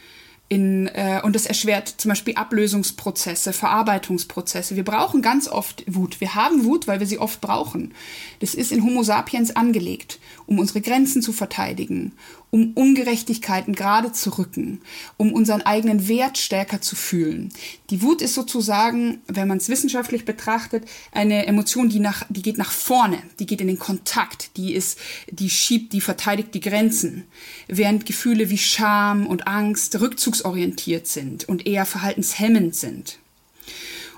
In, 0.52 0.88
äh, 0.88 1.20
und 1.22 1.36
das 1.36 1.46
erschwert 1.46 1.94
zum 1.98 2.08
Beispiel 2.08 2.34
Ablösungsprozesse, 2.34 3.52
Verarbeitungsprozesse. 3.52 4.74
Wir 4.74 4.82
brauchen 4.82 5.22
ganz 5.22 5.46
oft 5.46 5.84
Wut. 5.86 6.20
Wir 6.20 6.34
haben 6.34 6.64
Wut, 6.64 6.88
weil 6.88 6.98
wir 6.98 7.06
sie 7.06 7.20
oft 7.20 7.40
brauchen. 7.40 7.94
Das 8.40 8.54
ist 8.54 8.72
in 8.72 8.82
Homo 8.84 9.04
sapiens 9.04 9.54
angelegt, 9.54 10.18
um 10.46 10.58
unsere 10.58 10.80
Grenzen 10.80 11.22
zu 11.22 11.32
verteidigen, 11.32 12.14
um 12.50 12.72
Ungerechtigkeiten 12.72 13.76
gerade 13.76 14.10
zu 14.10 14.38
rücken, 14.38 14.80
um 15.16 15.32
unseren 15.32 15.62
eigenen 15.62 16.08
Wert 16.08 16.36
stärker 16.36 16.80
zu 16.80 16.96
fühlen. 16.96 17.50
Die 17.90 18.02
Wut 18.02 18.20
ist 18.20 18.34
sozusagen, 18.34 19.20
wenn 19.28 19.46
man 19.46 19.58
es 19.58 19.68
wissenschaftlich 19.68 20.24
betrachtet, 20.24 20.84
eine 21.12 21.46
Emotion, 21.46 21.88
die 21.88 22.00
nach, 22.00 22.24
die 22.28 22.42
geht 22.42 22.58
nach 22.58 22.72
vorne, 22.72 23.18
die 23.38 23.46
geht 23.46 23.60
in 23.60 23.68
den 23.68 23.78
Kontakt, 23.78 24.56
die 24.56 24.74
ist, 24.74 24.98
die 25.30 25.48
schiebt, 25.48 25.92
die 25.92 26.00
verteidigt 26.00 26.54
die 26.54 26.60
Grenzen. 26.60 27.24
Während 27.68 28.04
Gefühle 28.04 28.50
wie 28.50 28.58
Scham 28.58 29.28
und 29.28 29.46
Angst 29.46 30.00
rückzugsorientiert 30.40 31.06
sind 31.06 31.48
und 31.48 31.66
eher 31.66 31.86
verhaltenshemmend 31.86 32.74
sind. 32.74 33.18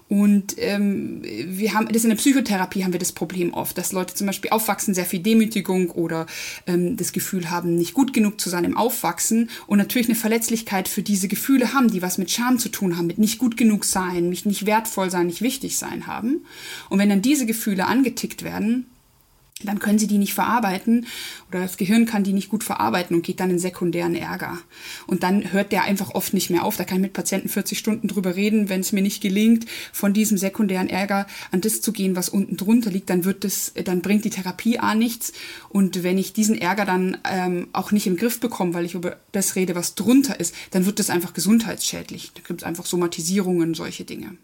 Und 0.09 0.57
ähm, 0.59 1.23
wir 1.23 1.73
haben 1.73 1.89
das 1.89 2.05
in 2.05 2.11
der 2.11 2.19
Psychotherapie 2.19 2.85
haben 2.85 2.93
wir 2.93 3.01
das 3.01 3.13
Problem 3.13 3.55
oft, 3.55 3.79
dass 3.79 3.93
Leute 3.93 4.13
zum 4.13 4.27
Beispiel 4.27 4.51
aufwachsen, 4.51 4.93
sehr 4.93 5.07
viel 5.07 5.21
Demütigung 5.21 5.91
oder 5.91 6.27
ähm, 6.67 6.99
das 6.99 7.13
Gefühl 7.13 7.49
haben, 7.49 7.77
nicht 7.77 7.95
gut 7.95 8.13
genug 8.13 8.39
zu 8.39 8.51
sein 8.51 8.65
im 8.65 8.77
Aufwachsen 8.77 9.49
und 9.67 9.79
natürlich 9.79 10.09
eine 10.09 10.15
Verletzlichkeit 10.15 10.87
für 10.87 11.01
diese 11.01 11.29
Gefühle 11.29 11.73
haben, 11.73 11.91
die 11.91 12.03
was 12.03 12.19
mit 12.19 12.31
Scham 12.31 12.59
zu 12.59 12.69
tun 12.69 12.99
haben, 12.99 13.07
mit 13.07 13.17
nicht 13.17 13.39
gut 13.39 13.57
genug 13.57 13.87
sein, 13.87 14.29
mich 14.29 14.45
nicht 14.45 14.67
wertvoll 14.67 15.11
sein, 15.11 15.29
nicht 15.29 15.41
wichtig 15.41 15.79
sein 15.79 16.07
haben. 16.07 16.45
Und 16.91 16.99
wenn 16.99 17.09
dann 17.09 17.23
diese 17.23 17.47
Gefühle 17.47 17.87
angetickt 17.87 18.43
werden, 18.43 18.85
dann 19.69 19.79
können 19.79 19.99
sie 19.99 20.07
die 20.07 20.19
nicht 20.19 20.35
verarbeiten 20.35 21.07
oder 21.49 21.61
das 21.61 21.77
Gehirn 21.77 22.07
kann 22.07 22.25
die 22.25 22.33
nicht 22.33 22.49
gut 22.49 22.65
verarbeiten 22.65 23.17
und 23.17 23.23
geht 23.23 23.41
dann 23.41 23.51
in 23.51 23.59
sekundären 23.59 24.15
Ärger. 24.15 24.59
Und 25.07 25.23
dann 25.23 25.53
hört 25.53 25.73
der 25.73 25.85
einfach 25.85 26.15
oft 26.15 26.35
nicht 26.35 26.51
mehr 26.51 26.65
auf. 26.65 26.77
Da 26.77 26.85
kann 26.85 26.99
ich 26.99 27.03
mit 27.03 27.13
Patienten 27.13 27.49
40 27.49 27.79
Stunden 27.79 28.09
drüber 28.09 28.37
reden, 28.37 28.69
wenn 28.69 28.81
es 28.81 28.93
mir 28.93 29.03
nicht 29.03 29.23
gelingt, 29.23 29.67
von 29.93 30.13
diesem 30.13 30.39
sekundären 30.39 30.89
Ärger 30.89 31.27
an 31.51 31.61
das 31.61 31.81
zu 31.81 31.93
gehen, 31.93 32.17
was 32.17 32.29
unten 32.29 32.57
drunter 32.57 32.91
liegt, 32.91 33.11
dann 33.11 33.25
wird 33.25 33.45
das, 33.45 33.73
dann 33.85 34.03
bringt 34.03 34.25
die 34.25 34.31
Therapie 34.31 34.79
A 34.79 34.95
nichts. 34.95 35.33
Und 35.69 36.03
wenn 36.03 36.19
ich 36.19 36.33
diesen 36.33 36.57
Ärger 36.57 36.85
dann 36.85 37.19
ähm, 37.31 37.69
auch 37.73 37.93
nicht 37.93 38.07
im 38.07 38.17
Griff 38.17 38.41
bekomme, 38.41 38.75
weil 38.75 38.85
ich 38.85 38.95
über 38.95 39.17
das 39.33 39.57
rede, 39.57 39.75
was 39.75 39.95
drunter 39.95 40.39
ist, 40.39 40.55
dann 40.71 40.87
wird 40.87 40.99
das 40.99 41.11
einfach 41.11 41.35
gesundheitsschädlich. 41.35 42.33
Da 42.35 42.43
gibt 42.47 42.63
es 42.63 42.67
einfach 42.67 42.87
Somatisierungen, 42.87 43.75
solche 43.75 44.05
Dinge. 44.05 44.37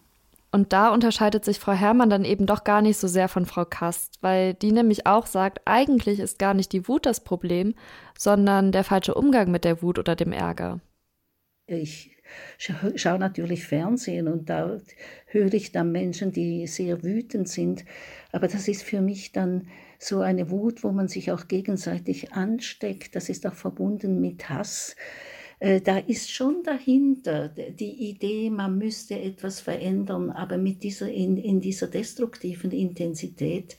Und 0.59 0.73
da 0.73 0.89
unterscheidet 0.89 1.45
sich 1.45 1.61
Frau 1.61 1.71
Herrmann 1.71 2.11
dann 2.11 2.25
eben 2.25 2.45
doch 2.45 2.65
gar 2.65 2.83
nicht 2.83 2.97
so 2.97 3.07
sehr 3.07 3.29
von 3.29 3.47
Frau 3.47 3.65
Kast, 3.65 4.19
weil 4.23 4.55
die 4.55 4.73
nämlich 4.73 5.07
auch 5.07 5.27
sagt, 5.27 5.61
eigentlich 5.67 6.19
ist 6.19 6.41
gar 6.41 6.53
nicht 6.53 6.73
die 6.73 6.89
Wut 6.89 7.07
das 7.07 7.23
Problem, 7.23 7.77
sondern 8.19 8.73
der 8.73 8.83
falsche 8.83 9.15
Umgang 9.15 9.53
mit 9.53 9.63
der 9.65 9.83
Wut 9.83 10.01
oder 10.01 10.17
dem 10.17 10.33
Ärger. 10.33 10.81
Ich 11.69 12.11
schaue 12.59 13.21
natürlich 13.21 13.67
Fernsehen 13.67 14.27
und 14.27 14.51
da 14.51 14.79
höre 15.27 15.55
ich 15.55 15.71
dann 15.71 15.93
Menschen, 15.93 16.33
die 16.33 16.67
sehr 16.67 17.05
wütend 17.05 17.49
sind. 17.49 17.85
Aber 18.33 18.49
das 18.49 18.67
ist 18.67 18.83
für 18.83 19.01
mich 19.01 19.31
dann 19.31 19.69
so 20.01 20.23
eine 20.23 20.51
Wut, 20.51 20.83
wo 20.83 20.91
man 20.91 21.07
sich 21.07 21.31
auch 21.31 21.47
gegenseitig 21.47 22.33
ansteckt. 22.33 23.15
Das 23.15 23.29
ist 23.29 23.47
auch 23.47 23.55
verbunden 23.55 24.21
mit 24.21 24.49
Hass. 24.49 24.97
Äh, 25.61 25.81
da 25.81 25.99
ist 25.99 26.31
schon 26.31 26.63
dahinter 26.63 27.49
die 27.49 28.11
Idee, 28.11 28.51
man 28.51 28.79
müsste 28.79 29.19
etwas 29.19 29.61
verändern, 29.61 30.31
aber 30.31 30.57
mit 30.57 30.83
dieser, 30.83 31.11
in, 31.11 31.37
in 31.37 31.61
dieser 31.61 31.89
destruktiven 31.89 32.71
Intensität 32.71 33.77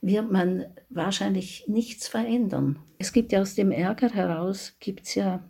wird 0.00 0.30
man 0.30 0.66
wahrscheinlich 0.90 1.68
nichts 1.68 2.08
verändern. 2.08 2.78
Es 2.98 3.12
gibt 3.12 3.32
ja 3.32 3.40
aus 3.40 3.54
dem 3.54 3.70
Ärger 3.70 4.10
heraus, 4.10 4.76
gibt 4.80 5.14
ja 5.14 5.42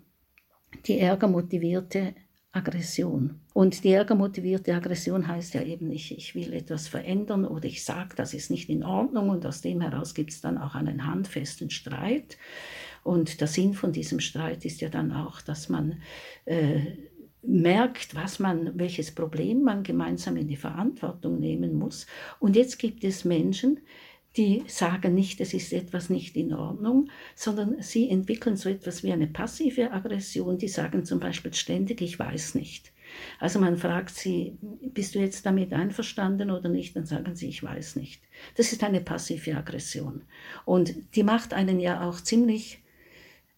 die 0.86 0.98
ärgermotivierte 0.98 2.14
Aggression. 2.52 3.40
Und 3.54 3.82
die 3.82 3.92
ärgermotivierte 3.92 4.74
Aggression 4.74 5.26
heißt 5.26 5.54
ja 5.54 5.62
eben 5.62 5.88
nicht, 5.88 6.10
ich 6.12 6.34
will 6.34 6.52
etwas 6.52 6.86
verändern 6.86 7.46
oder 7.46 7.64
ich 7.64 7.82
sage, 7.82 8.14
das 8.14 8.34
ist 8.34 8.50
nicht 8.50 8.68
in 8.68 8.84
Ordnung 8.84 9.30
und 9.30 9.44
aus 9.46 9.62
dem 9.62 9.80
heraus 9.80 10.14
gibt 10.14 10.32
es 10.32 10.42
dann 10.42 10.58
auch 10.58 10.74
einen 10.74 11.06
handfesten 11.06 11.70
Streit. 11.70 12.36
Und 13.02 13.40
der 13.40 13.48
Sinn 13.48 13.74
von 13.74 13.92
diesem 13.92 14.20
Streit 14.20 14.64
ist 14.64 14.80
ja 14.80 14.88
dann 14.88 15.12
auch, 15.12 15.40
dass 15.40 15.68
man 15.68 16.00
äh, 16.44 16.80
merkt, 17.42 18.14
was 18.14 18.38
man, 18.38 18.78
welches 18.78 19.12
Problem 19.12 19.62
man 19.62 19.82
gemeinsam 19.82 20.36
in 20.36 20.48
die 20.48 20.56
Verantwortung 20.56 21.40
nehmen 21.40 21.74
muss. 21.74 22.06
Und 22.38 22.56
jetzt 22.56 22.78
gibt 22.78 23.02
es 23.04 23.24
Menschen, 23.24 23.80
die 24.36 24.62
sagen 24.66 25.14
nicht, 25.14 25.40
es 25.40 25.52
ist 25.52 25.72
etwas 25.72 26.08
nicht 26.08 26.36
in 26.36 26.54
Ordnung, 26.54 27.10
sondern 27.34 27.82
sie 27.82 28.08
entwickeln 28.08 28.56
so 28.56 28.70
etwas 28.70 29.02
wie 29.02 29.12
eine 29.12 29.26
passive 29.26 29.90
Aggression. 29.90 30.56
Die 30.56 30.68
sagen 30.68 31.04
zum 31.04 31.20
Beispiel 31.20 31.52
ständig, 31.52 32.00
ich 32.00 32.18
weiß 32.18 32.54
nicht. 32.54 32.92
Also 33.38 33.58
man 33.58 33.76
fragt 33.76 34.14
sie, 34.14 34.56
bist 34.60 35.14
du 35.14 35.18
jetzt 35.18 35.44
damit 35.44 35.74
einverstanden 35.74 36.50
oder 36.50 36.70
nicht? 36.70 36.96
Dann 36.96 37.04
sagen 37.04 37.36
sie, 37.36 37.48
ich 37.48 37.62
weiß 37.62 37.96
nicht. 37.96 38.22
Das 38.56 38.72
ist 38.72 38.82
eine 38.82 39.02
passive 39.02 39.54
Aggression. 39.54 40.22
Und 40.64 40.94
die 41.14 41.24
macht 41.24 41.52
einen 41.52 41.78
ja 41.78 42.08
auch 42.08 42.18
ziemlich 42.20 42.81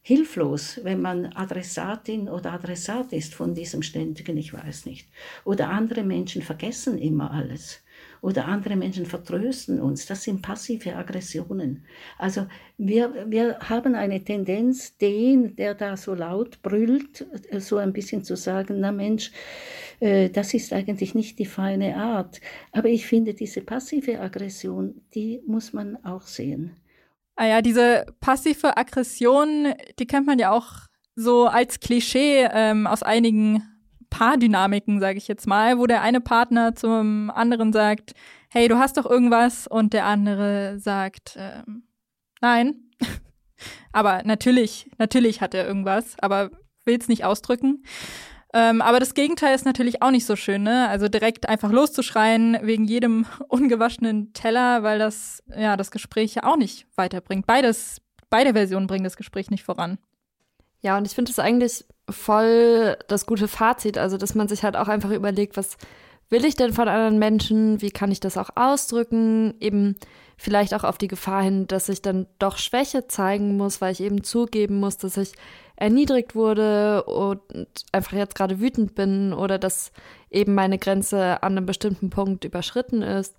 hilflos, 0.06 0.80
wenn 0.82 1.00
man 1.00 1.32
Adressatin 1.32 2.28
oder 2.28 2.52
Adressat 2.52 3.14
ist 3.14 3.34
von 3.34 3.54
diesem 3.54 3.80
ständigen 3.80 4.36
Ich 4.36 4.52
weiß 4.52 4.84
nicht. 4.84 5.08
Oder 5.46 5.70
andere 5.70 6.04
Menschen 6.04 6.42
vergessen 6.42 6.98
immer 6.98 7.30
alles. 7.30 7.82
Oder 8.20 8.44
andere 8.44 8.76
Menschen 8.76 9.06
vertrösten 9.06 9.80
uns. 9.80 10.04
Das 10.04 10.24
sind 10.24 10.42
passive 10.42 10.94
Aggressionen. 10.94 11.86
Also 12.18 12.46
wir, 12.76 13.30
wir 13.30 13.58
haben 13.60 13.94
eine 13.94 14.22
Tendenz, 14.22 14.94
den, 14.98 15.56
der 15.56 15.74
da 15.74 15.96
so 15.96 16.12
laut 16.12 16.60
brüllt, 16.60 17.26
so 17.58 17.78
ein 17.78 17.94
bisschen 17.94 18.24
zu 18.24 18.36
sagen, 18.36 18.80
na 18.80 18.92
Mensch, 18.92 19.32
äh, 20.00 20.28
das 20.28 20.52
ist 20.52 20.74
eigentlich 20.74 21.14
nicht 21.14 21.38
die 21.38 21.46
feine 21.46 21.96
Art. 21.96 22.42
Aber 22.72 22.90
ich 22.90 23.06
finde, 23.06 23.32
diese 23.32 23.62
passive 23.62 24.20
Aggression, 24.20 25.00
die 25.14 25.40
muss 25.46 25.72
man 25.72 25.96
auch 26.04 26.26
sehen. 26.26 26.76
Ah 27.36 27.46
ja, 27.46 27.62
diese 27.62 28.06
passive 28.20 28.76
Aggression, 28.76 29.74
die 29.98 30.06
kennt 30.06 30.26
man 30.26 30.38
ja 30.38 30.50
auch 30.50 30.72
so 31.16 31.46
als 31.46 31.80
Klischee 31.80 32.48
ähm, 32.52 32.86
aus 32.86 33.02
einigen 33.02 33.62
Paardynamiken, 34.10 35.00
sage 35.00 35.18
ich 35.18 35.26
jetzt 35.26 35.46
mal, 35.46 35.78
wo 35.78 35.86
der 35.86 36.02
eine 36.02 36.20
Partner 36.20 36.74
zum 36.76 37.30
anderen 37.30 37.72
sagt, 37.72 38.12
hey, 38.50 38.68
du 38.68 38.78
hast 38.78 38.96
doch 38.96 39.06
irgendwas 39.06 39.66
und 39.66 39.92
der 39.92 40.06
andere 40.06 40.78
sagt, 40.78 41.36
ähm, 41.36 41.82
nein. 42.40 42.76
aber 43.92 44.22
natürlich, 44.24 44.88
natürlich 44.98 45.40
hat 45.40 45.54
er 45.54 45.66
irgendwas, 45.66 46.16
aber 46.20 46.50
will 46.84 46.96
es 46.98 47.08
nicht 47.08 47.24
ausdrücken. 47.24 47.82
Ähm, 48.56 48.82
aber 48.82 49.00
das 49.00 49.14
Gegenteil 49.14 49.52
ist 49.52 49.64
natürlich 49.64 50.00
auch 50.00 50.12
nicht 50.12 50.26
so 50.26 50.36
schön, 50.36 50.62
ne? 50.62 50.88
Also 50.88 51.08
direkt 51.08 51.48
einfach 51.48 51.72
loszuschreien 51.72 52.56
wegen 52.62 52.84
jedem 52.84 53.26
ungewaschenen 53.48 54.32
Teller, 54.32 54.84
weil 54.84 55.00
das 55.00 55.42
ja 55.56 55.76
das 55.76 55.90
Gespräch 55.90 56.36
ja 56.36 56.44
auch 56.44 56.56
nicht 56.56 56.86
weiterbringt. 56.94 57.46
Beides, 57.46 58.00
beide 58.30 58.52
Versionen 58.52 58.86
bringen 58.86 59.02
das 59.02 59.16
Gespräch 59.16 59.50
nicht 59.50 59.64
voran. 59.64 59.98
Ja, 60.82 60.96
und 60.96 61.04
ich 61.04 61.14
finde 61.14 61.32
es 61.32 61.40
eigentlich 61.40 61.84
voll 62.08 62.96
das 63.08 63.26
gute 63.26 63.48
Fazit, 63.48 63.98
also 63.98 64.18
dass 64.18 64.36
man 64.36 64.46
sich 64.46 64.62
halt 64.62 64.76
auch 64.76 64.86
einfach 64.86 65.10
überlegt, 65.10 65.56
was 65.56 65.76
will 66.30 66.44
ich 66.44 66.54
denn 66.54 66.72
von 66.72 66.86
anderen 66.86 67.18
Menschen, 67.18 67.82
wie 67.82 67.90
kann 67.90 68.12
ich 68.12 68.20
das 68.20 68.36
auch 68.36 68.50
ausdrücken, 68.54 69.54
eben 69.58 69.96
vielleicht 70.36 70.74
auch 70.74 70.84
auf 70.84 70.98
die 70.98 71.08
Gefahr 71.08 71.42
hin, 71.42 71.66
dass 71.66 71.88
ich 71.88 72.02
dann 72.02 72.26
doch 72.38 72.58
Schwäche 72.58 73.08
zeigen 73.08 73.56
muss, 73.56 73.80
weil 73.80 73.92
ich 73.92 74.00
eben 74.00 74.22
zugeben 74.22 74.78
muss, 74.78 74.96
dass 74.96 75.16
ich 75.16 75.32
erniedrigt 75.76 76.34
wurde 76.34 77.04
und 77.04 77.40
einfach 77.92 78.16
jetzt 78.16 78.34
gerade 78.34 78.60
wütend 78.60 78.94
bin 78.94 79.32
oder 79.32 79.58
dass 79.58 79.92
eben 80.30 80.54
meine 80.54 80.78
Grenze 80.78 81.42
an 81.42 81.56
einem 81.56 81.66
bestimmten 81.66 82.10
Punkt 82.10 82.44
überschritten 82.44 83.02
ist. 83.02 83.34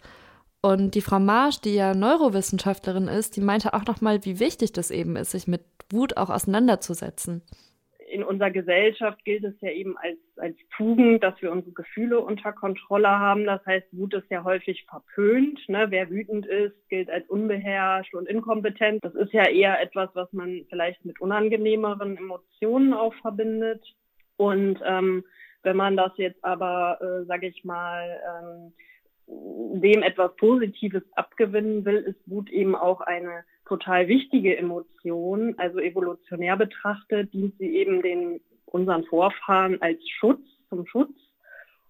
Und 0.61 0.95
die 0.95 1.01
Frau 1.01 1.19
Marsch, 1.19 1.61
die 1.61 1.75
ja 1.75 1.93
Neurowissenschaftlerin 1.93 3.07
ist, 3.07 3.35
die 3.35 3.41
meinte 3.41 3.73
auch 3.73 3.85
nochmal, 3.85 4.25
wie 4.25 4.39
wichtig 4.39 4.73
das 4.73 4.91
eben 4.91 5.15
ist, 5.15 5.31
sich 5.31 5.47
mit 5.47 5.63
Wut 5.91 6.17
auch 6.17 6.29
auseinanderzusetzen 6.29 7.43
in 8.15 8.23
unserer 8.23 8.49
Gesellschaft 8.49 9.25
gilt 9.25 9.43
es 9.43 9.59
ja 9.59 9.69
eben 9.71 9.97
als, 9.97 10.17
als 10.37 10.55
Tugend, 10.77 11.21
dass 11.21 11.39
wir 11.41 11.51
unsere 11.51 11.73
Gefühle 11.73 12.21
unter 12.21 12.53
Kontrolle 12.53 13.09
haben. 13.09 13.43
Das 13.43 13.63
heißt, 13.65 13.87
Wut 13.91 14.13
ist 14.13 14.29
ja 14.29 14.45
häufig 14.45 14.85
verpönt. 14.89 15.59
Ne? 15.67 15.87
Wer 15.89 16.09
wütend 16.09 16.45
ist, 16.45 16.77
gilt 16.87 17.09
als 17.09 17.27
unbeherrscht 17.27 18.15
und 18.15 18.29
inkompetent. 18.29 19.03
Das 19.03 19.13
ist 19.15 19.33
ja 19.33 19.49
eher 19.49 19.81
etwas, 19.81 20.09
was 20.13 20.31
man 20.31 20.65
vielleicht 20.69 21.03
mit 21.03 21.19
unangenehmeren 21.19 22.15
Emotionen 22.15 22.93
auch 22.93 23.13
verbindet. 23.15 23.83
Und 24.37 24.79
ähm, 24.85 25.25
wenn 25.63 25.75
man 25.75 25.97
das 25.97 26.13
jetzt 26.15 26.41
aber, 26.41 26.97
äh, 27.01 27.25
sage 27.25 27.47
ich 27.47 27.65
mal, 27.65 28.17
ähm, 28.31 28.73
dem 29.27 30.03
etwas 30.03 30.33
Positives 30.37 31.03
abgewinnen 31.17 31.83
will, 31.83 31.97
ist 31.97 32.19
Wut 32.27 32.49
eben 32.49 32.75
auch 32.75 33.01
eine 33.01 33.43
total 33.65 34.07
wichtige 34.07 34.57
Emotion. 34.57 35.55
Also 35.57 35.79
evolutionär 35.79 36.57
betrachtet 36.57 37.33
dient 37.33 37.57
sie 37.57 37.75
eben 37.75 38.01
den 38.01 38.41
unseren 38.65 39.05
Vorfahren 39.05 39.81
als 39.81 39.99
Schutz, 40.09 40.41
zum 40.69 40.85
Schutz. 40.87 41.13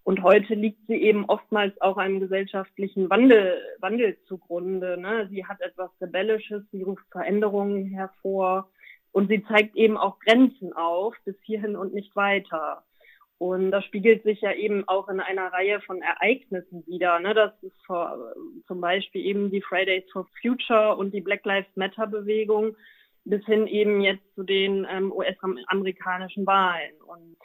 Und 0.04 0.22
heute 0.22 0.54
liegt 0.54 0.86
sie 0.88 1.02
eben 1.02 1.26
oftmals 1.26 1.80
auch 1.82 1.98
einem 1.98 2.20
gesellschaftlichen 2.20 3.10
Wandel, 3.10 3.60
Wandel 3.80 4.18
zugrunde. 4.28 4.98
Ne? 5.00 5.28
Sie 5.32 5.46
hat 5.46 5.62
etwas 5.62 5.90
Rebellisches, 6.00 6.64
sie 6.72 6.84
ruft 6.84 7.06
Veränderungen 7.12 7.88
hervor 7.88 8.70
und 9.12 9.30
sie 9.30 9.44
zeigt 9.46 9.76
eben 9.76 9.98
auch 9.98 10.20
Grenzen 10.20 10.74
auf, 10.74 11.16
bis 11.26 11.36
hierhin 11.42 11.76
und 11.76 11.94
nicht 11.94 12.16
weiter. 12.16 12.84
Und 13.38 13.72
das 13.72 13.84
spiegelt 13.84 14.24
sich 14.24 14.42
ja 14.42 14.54
eben 14.54 14.88
auch 14.88 15.10
in 15.10 15.20
einer 15.20 15.52
Reihe 15.52 15.82
von 15.82 16.02
Ereignissen 16.02 16.86
wieder. 16.88 17.20
Ne? 17.20 17.34
Das 17.34 17.52
ist 17.64 17.76
vor, 17.86 18.34
zum 18.68 18.80
Beispiel 18.80 19.26
eben 19.26 19.52
die 19.52 19.62
Fridays 19.62 20.10
for 20.12 20.26
Future 20.42 20.96
und 20.96 21.14
die 21.14 21.22
Black 21.22 21.46
Lives 21.46 21.76
Matter 21.76 22.08
Bewegung 22.08 22.76
bis 23.26 23.44
hin 23.46 23.68
eben 23.68 24.02
jetzt 24.02 24.24
zu 24.36 24.44
den 24.44 24.88
ähm, 24.90 25.12
US-amerikanischen 25.12 26.46
Wahlen. 26.46 26.94
Und 27.06 27.36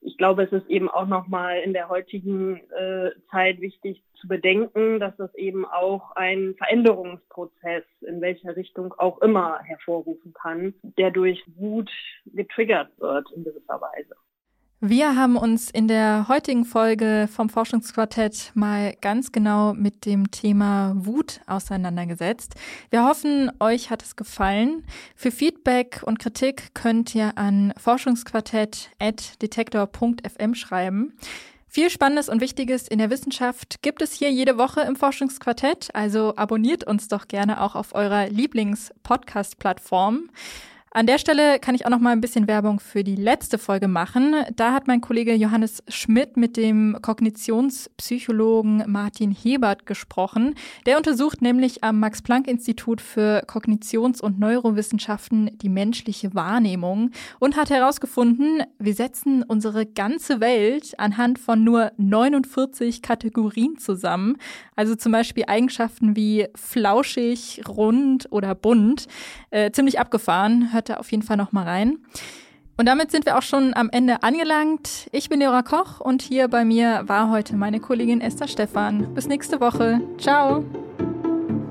ich 0.00 0.16
glaube, 0.16 0.44
es 0.44 0.52
ist 0.52 0.68
eben 0.68 0.88
auch 0.88 1.06
nochmal 1.06 1.60
in 1.60 1.72
der 1.72 1.88
heutigen 1.88 2.60
äh, 2.70 3.10
Zeit 3.30 3.60
wichtig 3.60 4.02
zu 4.20 4.28
bedenken, 4.28 5.00
dass 5.00 5.16
das 5.16 5.34
eben 5.34 5.64
auch 5.64 6.12
ein 6.12 6.54
Veränderungsprozess 6.56 7.84
in 8.00 8.20
welcher 8.20 8.56
Richtung 8.56 8.92
auch 8.98 9.20
immer 9.22 9.60
hervorrufen 9.62 10.32
kann, 10.34 10.74
der 10.82 11.10
durch 11.10 11.42
Wut 11.56 11.90
getriggert 12.26 12.90
wird 12.98 13.30
in 13.32 13.44
gewisser 13.44 13.80
Weise. 13.80 14.14
Wir 14.80 15.16
haben 15.16 15.36
uns 15.36 15.70
in 15.70 15.88
der 15.88 16.28
heutigen 16.28 16.64
Folge 16.64 17.28
vom 17.34 17.48
Forschungsquartett 17.48 18.52
mal 18.54 18.94
ganz 19.00 19.32
genau 19.32 19.74
mit 19.74 20.06
dem 20.06 20.30
Thema 20.30 20.92
Wut 20.94 21.40
auseinandergesetzt. 21.48 22.54
Wir 22.90 23.04
hoffen, 23.04 23.50
euch 23.58 23.90
hat 23.90 24.04
es 24.04 24.14
gefallen. 24.14 24.84
Für 25.16 25.32
Feedback 25.32 26.02
und 26.04 26.20
Kritik 26.20 26.74
könnt 26.74 27.12
ihr 27.16 27.36
an 27.36 27.74
forschungsquartett.detektor.fm 27.76 30.54
schreiben. 30.54 31.12
Viel 31.66 31.90
Spannendes 31.90 32.28
und 32.28 32.40
Wichtiges 32.40 32.86
in 32.86 33.00
der 33.00 33.10
Wissenschaft 33.10 33.82
gibt 33.82 34.00
es 34.00 34.12
hier 34.12 34.30
jede 34.30 34.58
Woche 34.58 34.82
im 34.82 34.94
Forschungsquartett, 34.94 35.92
also 35.92 36.36
abonniert 36.36 36.84
uns 36.84 37.08
doch 37.08 37.26
gerne 37.26 37.62
auch 37.62 37.74
auf 37.74 37.96
eurer 37.96 38.28
Lieblings-Podcast-Plattform. 38.28 40.30
An 40.90 41.06
der 41.06 41.18
Stelle 41.18 41.58
kann 41.58 41.74
ich 41.74 41.84
auch 41.84 41.90
noch 41.90 41.98
mal 41.98 42.12
ein 42.12 42.22
bisschen 42.22 42.48
Werbung 42.48 42.80
für 42.80 43.04
die 43.04 43.14
letzte 43.14 43.58
Folge 43.58 43.88
machen. 43.88 44.34
Da 44.56 44.72
hat 44.72 44.86
mein 44.86 45.02
Kollege 45.02 45.34
Johannes 45.34 45.82
Schmidt 45.86 46.38
mit 46.38 46.56
dem 46.56 46.96
Kognitionspsychologen 47.02 48.84
Martin 48.86 49.30
Hebert 49.30 49.84
gesprochen. 49.84 50.54
Der 50.86 50.96
untersucht 50.96 51.42
nämlich 51.42 51.84
am 51.84 52.00
Max-Planck-Institut 52.00 53.02
für 53.02 53.44
Kognitions- 53.46 54.22
und 54.22 54.38
Neurowissenschaften 54.38 55.58
die 55.58 55.68
menschliche 55.68 56.34
Wahrnehmung 56.34 57.10
und 57.38 57.56
hat 57.56 57.68
herausgefunden, 57.68 58.62
wir 58.78 58.94
setzen 58.94 59.42
unsere 59.42 59.84
ganze 59.84 60.40
Welt 60.40 60.98
anhand 60.98 61.38
von 61.38 61.64
nur 61.64 61.92
49 61.98 63.02
Kategorien 63.02 63.76
zusammen. 63.76 64.38
Also 64.74 64.94
zum 64.94 65.12
Beispiel 65.12 65.44
Eigenschaften 65.48 66.16
wie 66.16 66.46
flauschig, 66.54 67.62
rund 67.68 68.26
oder 68.30 68.54
bunt. 68.54 69.06
Äh, 69.50 69.70
ziemlich 69.72 70.00
abgefahren 70.00 70.72
hört 70.78 70.88
da 70.88 70.94
auf 70.94 71.10
jeden 71.10 71.22
Fall 71.22 71.36
noch 71.36 71.52
mal 71.52 71.64
rein. 71.64 71.98
Und 72.76 72.86
damit 72.86 73.10
sind 73.10 73.26
wir 73.26 73.36
auch 73.36 73.42
schon 73.42 73.74
am 73.74 73.90
Ende 73.90 74.22
angelangt. 74.22 75.08
Ich 75.10 75.28
bin 75.28 75.40
Jura 75.40 75.62
Koch 75.62 76.00
und 76.00 76.22
hier 76.22 76.46
bei 76.46 76.64
mir 76.64 77.02
war 77.06 77.28
heute 77.30 77.56
meine 77.56 77.80
Kollegin 77.80 78.20
Esther 78.20 78.46
Stephan. 78.46 79.14
Bis 79.14 79.26
nächste 79.26 79.60
Woche. 79.60 80.00
Ciao. 80.18 80.64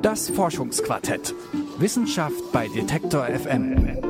Das 0.02 0.30
Forschungsquartett. 0.30 1.34
Wissenschaft 1.78 2.52
bei 2.52 2.68
Detektor 2.68 3.26
FM. 3.26 4.07